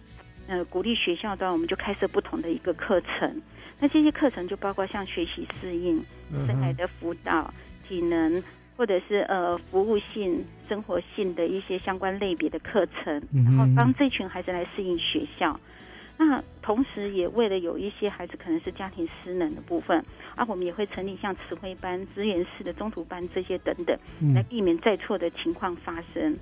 [0.48, 3.42] 呃鼓励学校端，我们就开设不同的一个课程。
[3.80, 6.04] 那这些课程就包括像学习适应、
[6.46, 7.52] 生来的辅导、
[7.88, 8.42] 体能。
[8.80, 15.60] 或者是呃服务性、生活性的一些相关类别的课程，然后帮这群孩子来适应学校。
[16.18, 20.02] 那同时也为了有一些孩子可能是家庭失能的部分，
[20.34, 24.00] 啊，我们也会成立像词汇班、资源式的中途班这些等等，
[24.34, 26.38] 来避免再错的情况发生。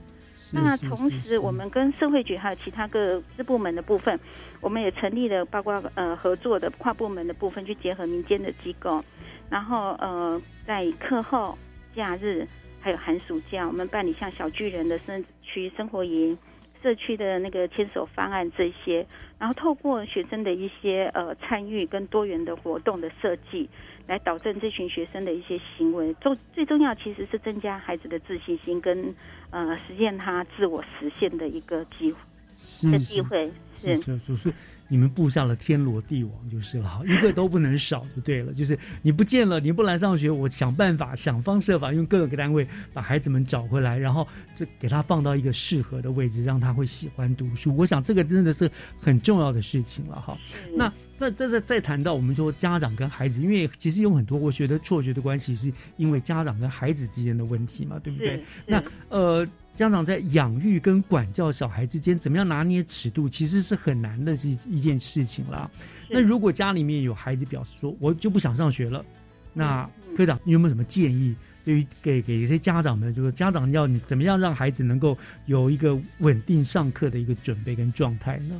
[0.53, 4.19] 那同时，我们跟社会局还有其他各支部门的部分，
[4.61, 9.03] 我们也成立了包括呃合作的跨部门的部分，去结合民间的机构，
[9.49, 11.57] 然后呃在课后。
[11.97, 12.47] 假日
[12.79, 16.37] 还有寒暑假，我们办理像小巨人的生区生活营、
[16.83, 19.03] 社区的那个牵手方案这些，
[19.39, 23.67] 然后透过学生的一些呃参与跟多元的活动的设计，
[24.05, 26.13] 来导正这群学生的一些行为。
[26.21, 29.15] 重最重要其实是增加孩子的自信心跟
[29.49, 34.53] 呃实现他自我实现的一个机会的机会是。
[34.87, 38.53] 你们布下了天罗地网就是了，一个都不能少就对了。
[38.53, 47.75] 就是你不见了，你不来上学，我想办法、想方设法用各个单位把孩子们找回来，然后这给他放到一个适合的位置，让他会喜欢读书。
[47.75, 48.69] 我想这个真的是
[49.01, 50.37] 很重要的事情了哈。
[50.75, 58.43] 那再再再再谈到我们说家长跟孩子，因为其实有很多我觉得错觉的关系，是因为家长跟孩子之间的问题嘛，对不对？
[58.65, 59.47] 那呃。
[59.77, 65.69] 家长在养育跟管教小孩之间，怎么样拿捏尺度，其实是很难的一一件事情啦。
[66.09, 69.05] 那如果家里面有孩子表示说，我就不想上学了，
[69.53, 75.15] 那科长，你有没有什么建议，对于给给一些家长们，就是家长要你怎么样让孩子能够
[75.45, 78.59] 有一个稳定上课的一个准备跟状态呢？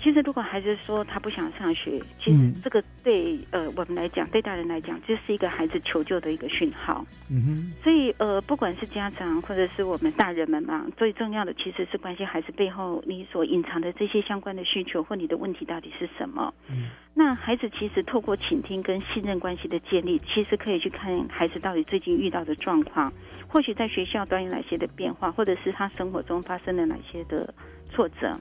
[0.00, 7.04] 其实，如果孩子说他不想上学，其实这个对呃我们来讲，对大人来讲，这是一个孩子求救的一个讯号。
[7.28, 7.72] 嗯哼。
[7.82, 16.54] 所以呃，不管是家长或者是我们大人们嘛，最重要的其实是关心孩子背后你所隐藏的这些相关的需求或你的问题到底是什么。
[16.70, 16.90] 嗯。
[17.12, 23.12] 那孩子其实透过倾听跟信任关系的建立，其实可以去看孩子到底最近遇到的状况，
[23.48, 27.52] 或许在学校端有哪些的变化，或者是他生活中发生了哪些的
[27.90, 28.38] 挫折。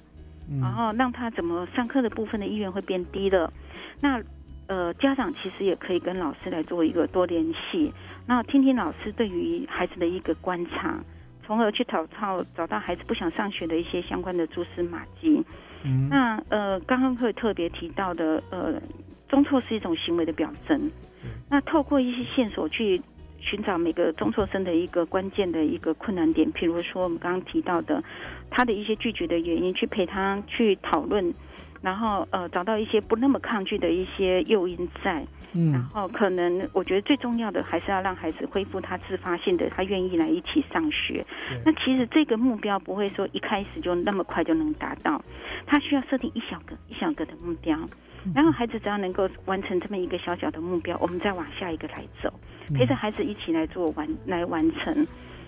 [0.61, 3.51] 然后让他怎么上课的部分的意愿会变低了，
[3.99, 4.21] 那
[4.67, 7.93] 呃，家长其实也可以跟老师来做一个多联系，
[8.25, 10.99] 那听听老师对于孩子的一个观察，
[11.45, 15.41] 从而去找到找到孩子不想上学的一些相关的蛛丝马迹。
[15.83, 18.81] 嗯，那呃，刚刚会特别提到的，呃，
[19.29, 20.91] 中错是一种行为的表征。
[21.49, 23.01] 那透过一些线索去
[23.49, 28.03] 寻找每个中辍生的一个关键的一个困难点，譬如说我们刚刚提到的
[28.49, 31.33] 他的一些拒绝的原因，去陪他去讨论。
[31.79, 35.23] 然后呃，找到一些不那么抗拒的一些诱因在，
[35.53, 41.23] 嗯，然后可能我觉得最重要的还是要让孩子恢复他自发性的，他愿意来一起上学。
[41.63, 45.23] 那其实这个目标不会说一开始就那么快就能达到，
[45.67, 47.77] 他需要设定一小个一小个的目标，
[48.33, 52.33] 然后孩子只要能够完成这么一个小小的目标，我们再往下一个来走，
[52.73, 55.07] 陪着孩子一起来做完来完成。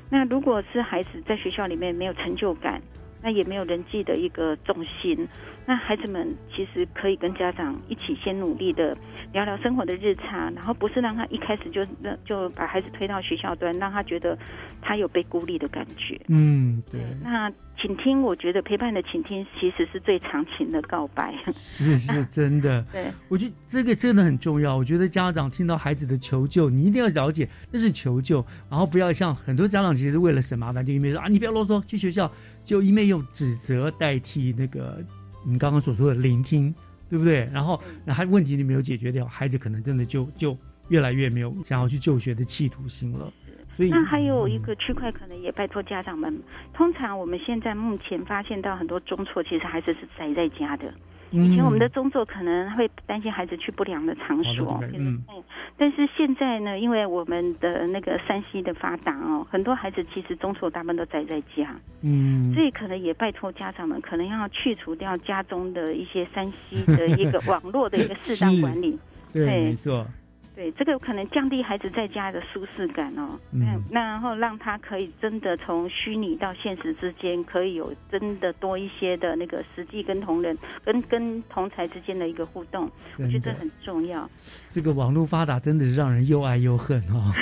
[0.09, 2.81] 那如果是孩子在学校里面没有成就感。
[3.21, 5.27] 那也没有人际的一个重心，
[5.65, 8.97] 那孩子们其实可以跟家长一起先努力的
[9.33, 14.37] 聊聊生活的日常，然后不是让他一开始就那就把孩子推到学校端，让他觉得
[14.81, 16.19] 他有被孤立的感觉。
[16.27, 17.01] 嗯，对。
[17.21, 17.51] 那
[17.81, 21.33] 倾听，我觉得陪伴的倾听其实是最长情的告白。
[21.53, 22.85] 是是 真的。
[22.91, 24.75] 对，我觉得这个真的很重要。
[24.75, 32.29] 我觉得家长听到孩子的求救，你一定要了解那是求救，然后不要像很多家长其实是为了省麻烦，就因为说啊，你不要啰嗦，去学校。
[32.69, 35.03] 就因为用指责代替那个
[35.43, 36.71] 你刚刚所说的聆听，
[37.09, 37.49] 对不对？
[37.51, 40.55] 然后那还问题你没有解决掉，孩子可能真的就就
[40.89, 43.33] 越来越没有想要去就学的企图心了。
[43.75, 46.39] 所以那还有一个区块，可能也拜托家长们。
[46.71, 50.93] 通常我们现在目前发现到很多中错，其实孩子是宅在家的。
[51.31, 55.21] 以前我们的工作可能会担心孩子去不良的场所，嗯，
[55.77, 68.97] 但是现在呢，因为我们的那个山西的发达哦，很多孩子其实中座大部分都宅在家，嗯，所以可能也拜托家长们，可能要去除掉家中的一些山西的一个 网络的一个适当管理，
[69.31, 70.05] 对，没错。
[70.59, 84.29] 对，这个可能降低孩子在家的舒适感哦，嗯，那然后让他可以真的从虚拟到现实之间，可以有真的多一些的那个实际跟同仁、跟跟同才之间的一个互动，我觉得很重要。
[84.69, 87.33] 这个网络发达真的是让人又爱又恨哦。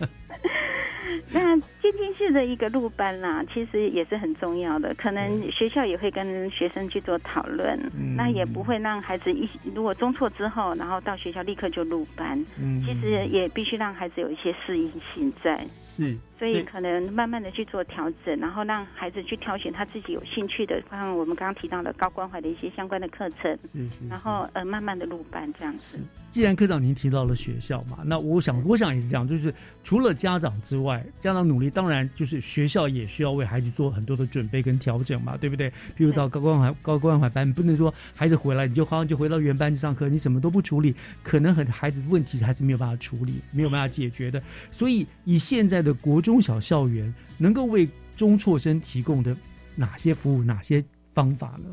[1.32, 1.58] 那
[1.92, 4.92] 渐进式的一个入班啦，其实也是很重要的。
[4.94, 7.78] 可能学校也会跟学生去做讨论，
[8.16, 12.44] 那也不会让孩子一如果中错之后，然后到学校立刻就入班。
[12.60, 15.58] 嗯，其实也必须让孩子有一些适应性在。
[15.68, 16.16] 是。
[16.38, 25.98] 所以可能慢慢的去做调整，然后让孩子去挑选他自己有兴趣的，像我们刚刚提到的高关怀的一些相关的课程，是是，然后呃慢慢的入班这样子。
[26.28, 35.70] 既然科长您提到了学校嘛，那我想我想也是这样，就是除了家长之外，家长努力，当然就是学校也需要为孩子做很多的准备跟调整嘛，对不对？
[35.94, 44.42] 比如到高关怀高关怀班，不能说孩子回来你就好像就回到原班去上课，你什么都不处理，可能很孩子问题还是没有办法处理，没有办法解决的。
[44.70, 49.36] 所以以现在的国中小校园能够为中辍生提供的
[49.74, 51.68] 哪些服务、哪些方法呢？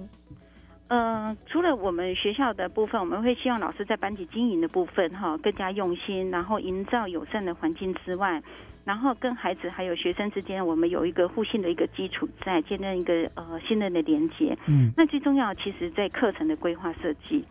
[0.89, 8.43] 呃，除了我们学校的部分，我们会希望老师在班级经营的部分哈更加用心，然后营造友善的环境之外，
[8.85, 14.57] 然后跟孩子还有学生之间，我们有一个互信的一个基础，在建立一个呃信任的连接。
[14.67, 17.45] 嗯，那最重要，其实在课程的规划设计。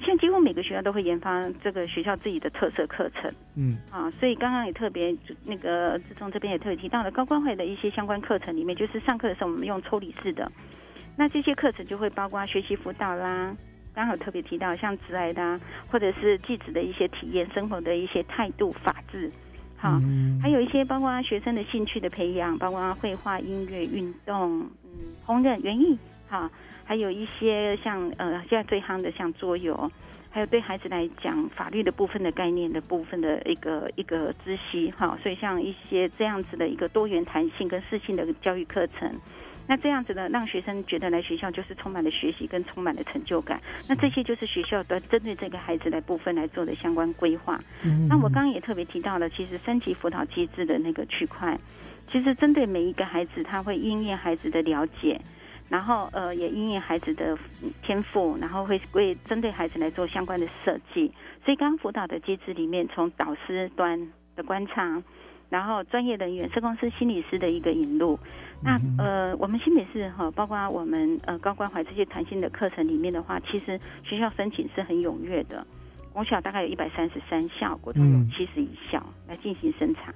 [0.00, 5.12] 现在几乎每个学校都会研发这个学校自己的特色课程，嗯啊，所以刚刚也特别
[5.44, 10.50] 那个志忠这边也特别提到了高关怀的一些相关课程里面，就是上课的时候我们用抽离式的，
[11.16, 13.56] 那这些课程就会包括学习辅导啦，
[13.92, 15.60] 刚好特别提到像直癌的，
[15.90, 19.28] 或者是继子的一些体验生活的一些态度法治，
[19.78, 20.00] 好，
[20.42, 25.96] 还有一些包括学生的兴趣的培养，包括绘画、音乐、运动，嗯，烹饪、园艺，
[26.28, 26.50] 好。
[26.84, 29.92] 还有一些像呃，现在最夯的像桌游，
[30.30, 39.14] 还有对孩子来讲法律的部分的概念的部分的一个一个知悉哈，所以像一些这样子的一个多元弹性跟适性的教育课程，
[39.68, 47.60] 那这样子呢，让学生觉得来学校就是充满了学习跟充满了成就感，那这些就是学校的针对这个孩子的部分来做的相关规划。
[48.08, 51.58] 那我刚刚也特别提到了，其实三级辅导机制的那个区块，
[52.10, 55.20] 其实针对每一个孩子，他会因应孩子的了解。
[55.68, 57.36] 然后呃，也因应孩子的
[57.82, 61.12] 天赋，然后会为针对孩子来做相关的设计。
[61.44, 65.02] 所以刚刚辅导的机制里面，从导师端的观察，
[65.50, 68.18] 然后专业人员、社工师、心理师的一个引入。
[68.60, 75.66] 那呃，我们新北市哈，包括我们呃高关怀这些弹性的课程里面的话，其实学校申请是很踊跃的。
[76.12, 80.12] 国小大概有一百三十三校，国中有七十一校来进行审查。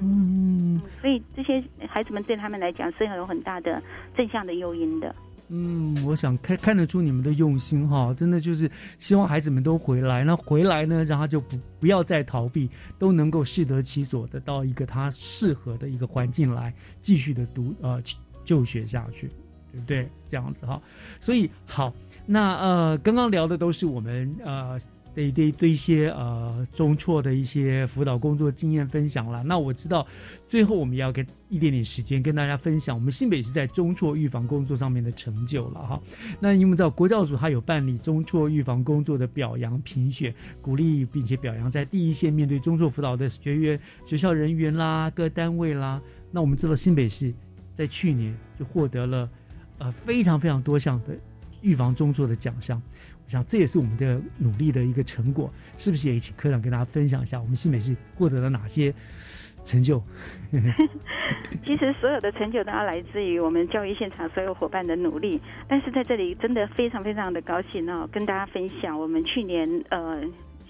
[0.00, 3.82] 嗯，所以这些孩子们对他们来讲是有很大的
[4.16, 5.14] 正向的诱因的。
[5.54, 16.72] 嗯，我想看看得出你们的用心哈，真的就是希望孩子们都回来，那回来呢，让他就不不要再逃避，都能够适得其所的到一个他适合的一个环境来
[17.02, 18.02] 继续的读呃
[18.42, 19.28] 就学下去，
[19.70, 20.08] 对不对？
[20.26, 20.80] 这样子哈，
[21.20, 21.92] 所以好，
[22.24, 24.78] 那呃刚刚聊的都是我们呃。
[25.14, 29.42] 对对对，一些呃中辍的一些辅导工作经验分享了。
[29.42, 30.06] 那我知道，
[30.48, 36.02] 最后我们要给一点点时间跟大家分享我们新北市在中辍预防工作上面的成就了哈。
[36.40, 46.00] 那因为知道国教署它有办理中辍预防工作的表扬评选，鼓励并且表扬在第一线面对中辍辅导的学员、学校人员啦、各单位啦。
[46.30, 47.34] 那我们知道新北市
[47.76, 49.28] 在去年就获得了
[49.76, 51.14] 呃非常非常多项的
[51.60, 52.80] 预防中辍的奖项。
[53.26, 56.12] 想这也是我们的努力的一个成果，是不是？
[56.12, 58.92] 也请科长跟大家分享一下，我们新美系获得了哪些
[59.64, 60.02] 成就？
[61.64, 70.22] 其实所有的成就都要来自于我们教育现场所有伙伴的努力，但是在这里真的非常非常的高兴哦，跟大家分享我们去年呃。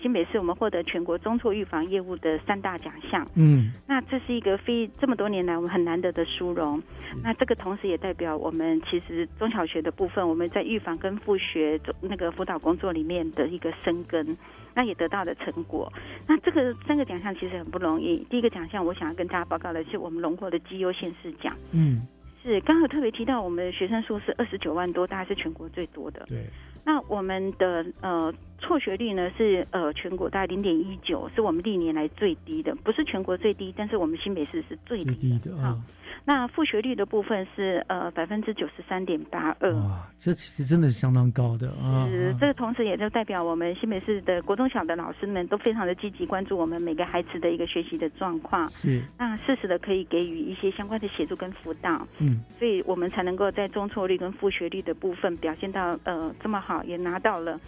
[0.02, 6.82] 新北市我们获得全国中辍预防业务的三大奖项，嗯，那这是一个非这么多年来我们很难得的殊荣。
[7.22, 14.36] 那这个同时也代表我们其实中小学的部分，我们在预防跟复学那个辅导工作里面的一个深耕，
[14.74, 15.92] 那也得到的成果。
[16.26, 18.26] 那这个三个奖项其实很不容易。
[18.28, 22.02] 第一个奖项，我想要跟大家报告的是我们荣获的绩优县市奖，嗯，
[22.42, 26.24] 是刚好特别提到我们的学生数是二十九万多，大概是全国最多的。
[26.28, 26.44] 对。
[26.84, 35.54] 那我们的呃辍学率呢是呃全国大概零点一九，是我们历年来最低的，不是全国最低，但是我们新北市是最低的。
[35.56, 35.78] 啊。
[36.24, 42.06] 那复学率的部分是呃百分之九十三点八二，哇，这其实真的是相当高的啊。
[42.08, 57.58] 是，这个同时也就代表我们新北市的国中小的老师们都非常的积极关注我们每个孩子的一个学习的状况，是，那适时的可以给予一些相关的协助跟辅导，嗯，所以我们才能够在中辍率跟复学率的部分表现到呃这么好，也拿到了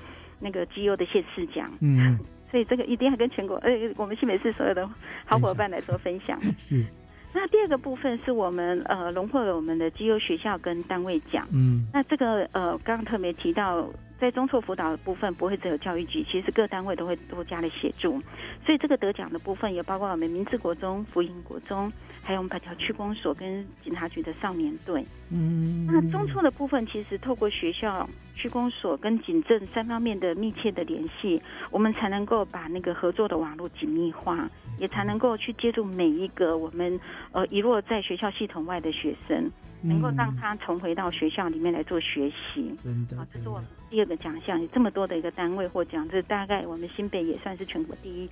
[0.44, 2.18] 那个绩优的县市奖，嗯，
[2.50, 4.86] 所以这个一定要跟全国呃我们新北市所有的
[5.24, 6.84] 好伙伴来做分享，是。
[7.32, 11.48] 那第二个部分是我们呃荣获了我们的绩优学校跟单位奖。
[11.50, 13.88] 嗯，那这个呃刚刚特别提到，
[14.20, 18.22] 在中辍辅导的部分不会只有教育局，其实各单位都会多加的协助。
[18.64, 21.90] 所以这个得奖的部分也包括我们明治国中、福音国中，
[22.24, 25.04] 还有我们板桥区公所跟警察局的少年队。
[25.30, 34.50] 嗯，那中辍的部分其实透过学校、区公所跟警政三方面的密切的联系，我们才能够把那个合作的网络紧密化。
[34.76, 36.98] 也才能够去接触每一个我们
[37.30, 39.48] 呃遗落在学校系统外的学生，
[39.82, 42.74] 能够让他重回到学校里面来做学习。
[43.16, 48.28] 好，这是我们第二个奖项，有这么多的一个单位获奖，这大概我们新北也算是全国第一。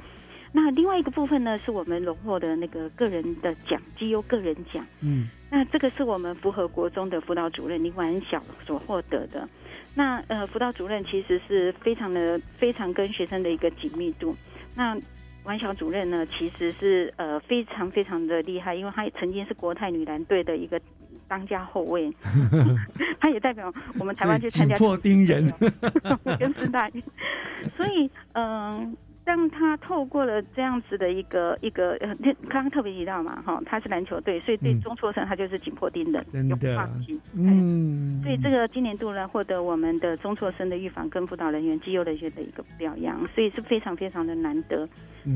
[0.55, 4.85] 那另外一个部分呢，是我们荣获的那个个人的奖，绩优个人奖。
[5.01, 9.49] 嗯，那这个是我们符合国中的辅导主任林婉晓所获得的。
[9.95, 14.37] 那呃，辅导主任其实是非常的非常跟学生的一个紧密度。
[14.75, 14.95] 那
[15.45, 20.79] 婉小主任呢，其实是呃非常非常的厉害，因为他曾经是国泰女篮队的一个
[21.27, 22.13] 当家后卫，
[23.19, 25.51] 他也代表我们台湾去参加破丁人，
[26.39, 27.03] 跟四大运，
[27.75, 28.95] 所以嗯。
[29.25, 32.13] 当他透过了这样子的一个一个，呃，
[32.49, 37.21] 刚刚特别提到嘛，哈，他是篮球队，所以对中辍生他就是紧迫盯的，永不放弃。
[37.35, 44.89] 嗯，所以这个今年度呢，获得我们的中辍生的预防跟辅导人员绩优的一个的一个表扬，所以是非常非常的难得。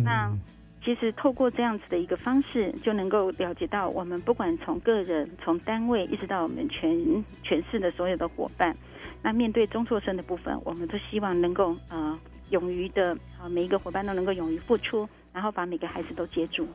[0.05, 0.37] 那
[0.85, 8.77] 其实透过这样子的一个方式，就能够了解到，我们不管从个人、从单位，一直到我们全全市的所有的伙伴，
[9.23, 12.19] 那面对中辍生的部分，我们都希望能够呃。
[12.51, 16.67] 勇于的啊，每一个伙伴都能够勇于付出，然后把每个孩子都接住。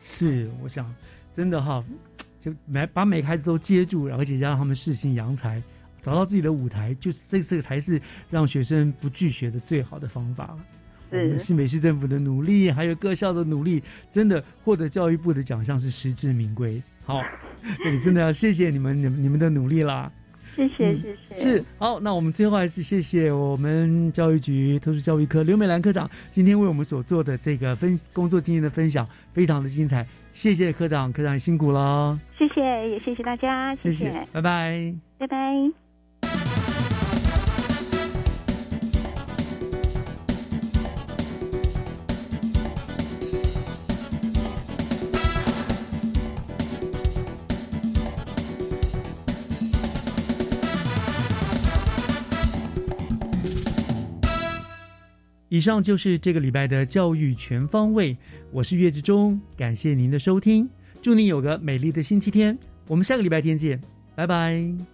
[0.00, 0.92] 是，我想
[1.34, 1.84] 真的哈，
[2.40, 5.62] 就每把每个孩子都接住，而且让他们适性扬才，
[6.02, 8.00] 找到自己的舞台，就这这个才是
[8.30, 10.56] 让学生不拒学的最好的方法。
[11.12, 16.80] 是新北市政府的努力，还有各校的努力，真的获得教育部的奖项是实至名归。
[17.02, 17.20] 好，
[17.82, 20.10] 这里真的要谢谢你们，你们你们的努力啦。
[20.56, 35.89] 谢谢谢谢，是好，那我们最后还是谢谢我们教育局特殊教育科刘美兰科长今天为我们所做的这个分工作经验的分享，非常的精彩，谢谢科长，科长辛苦了，谢谢也谢谢大家，谢谢，拜拜，拜拜。
[55.50, 58.16] 以上就是这个礼拜的教育全方位，
[58.52, 60.70] 我是岳志忠，感谢您的收听，
[61.02, 63.80] 祝您有个美丽的星期天，我们下个礼拜天见，
[64.14, 64.89] 拜拜。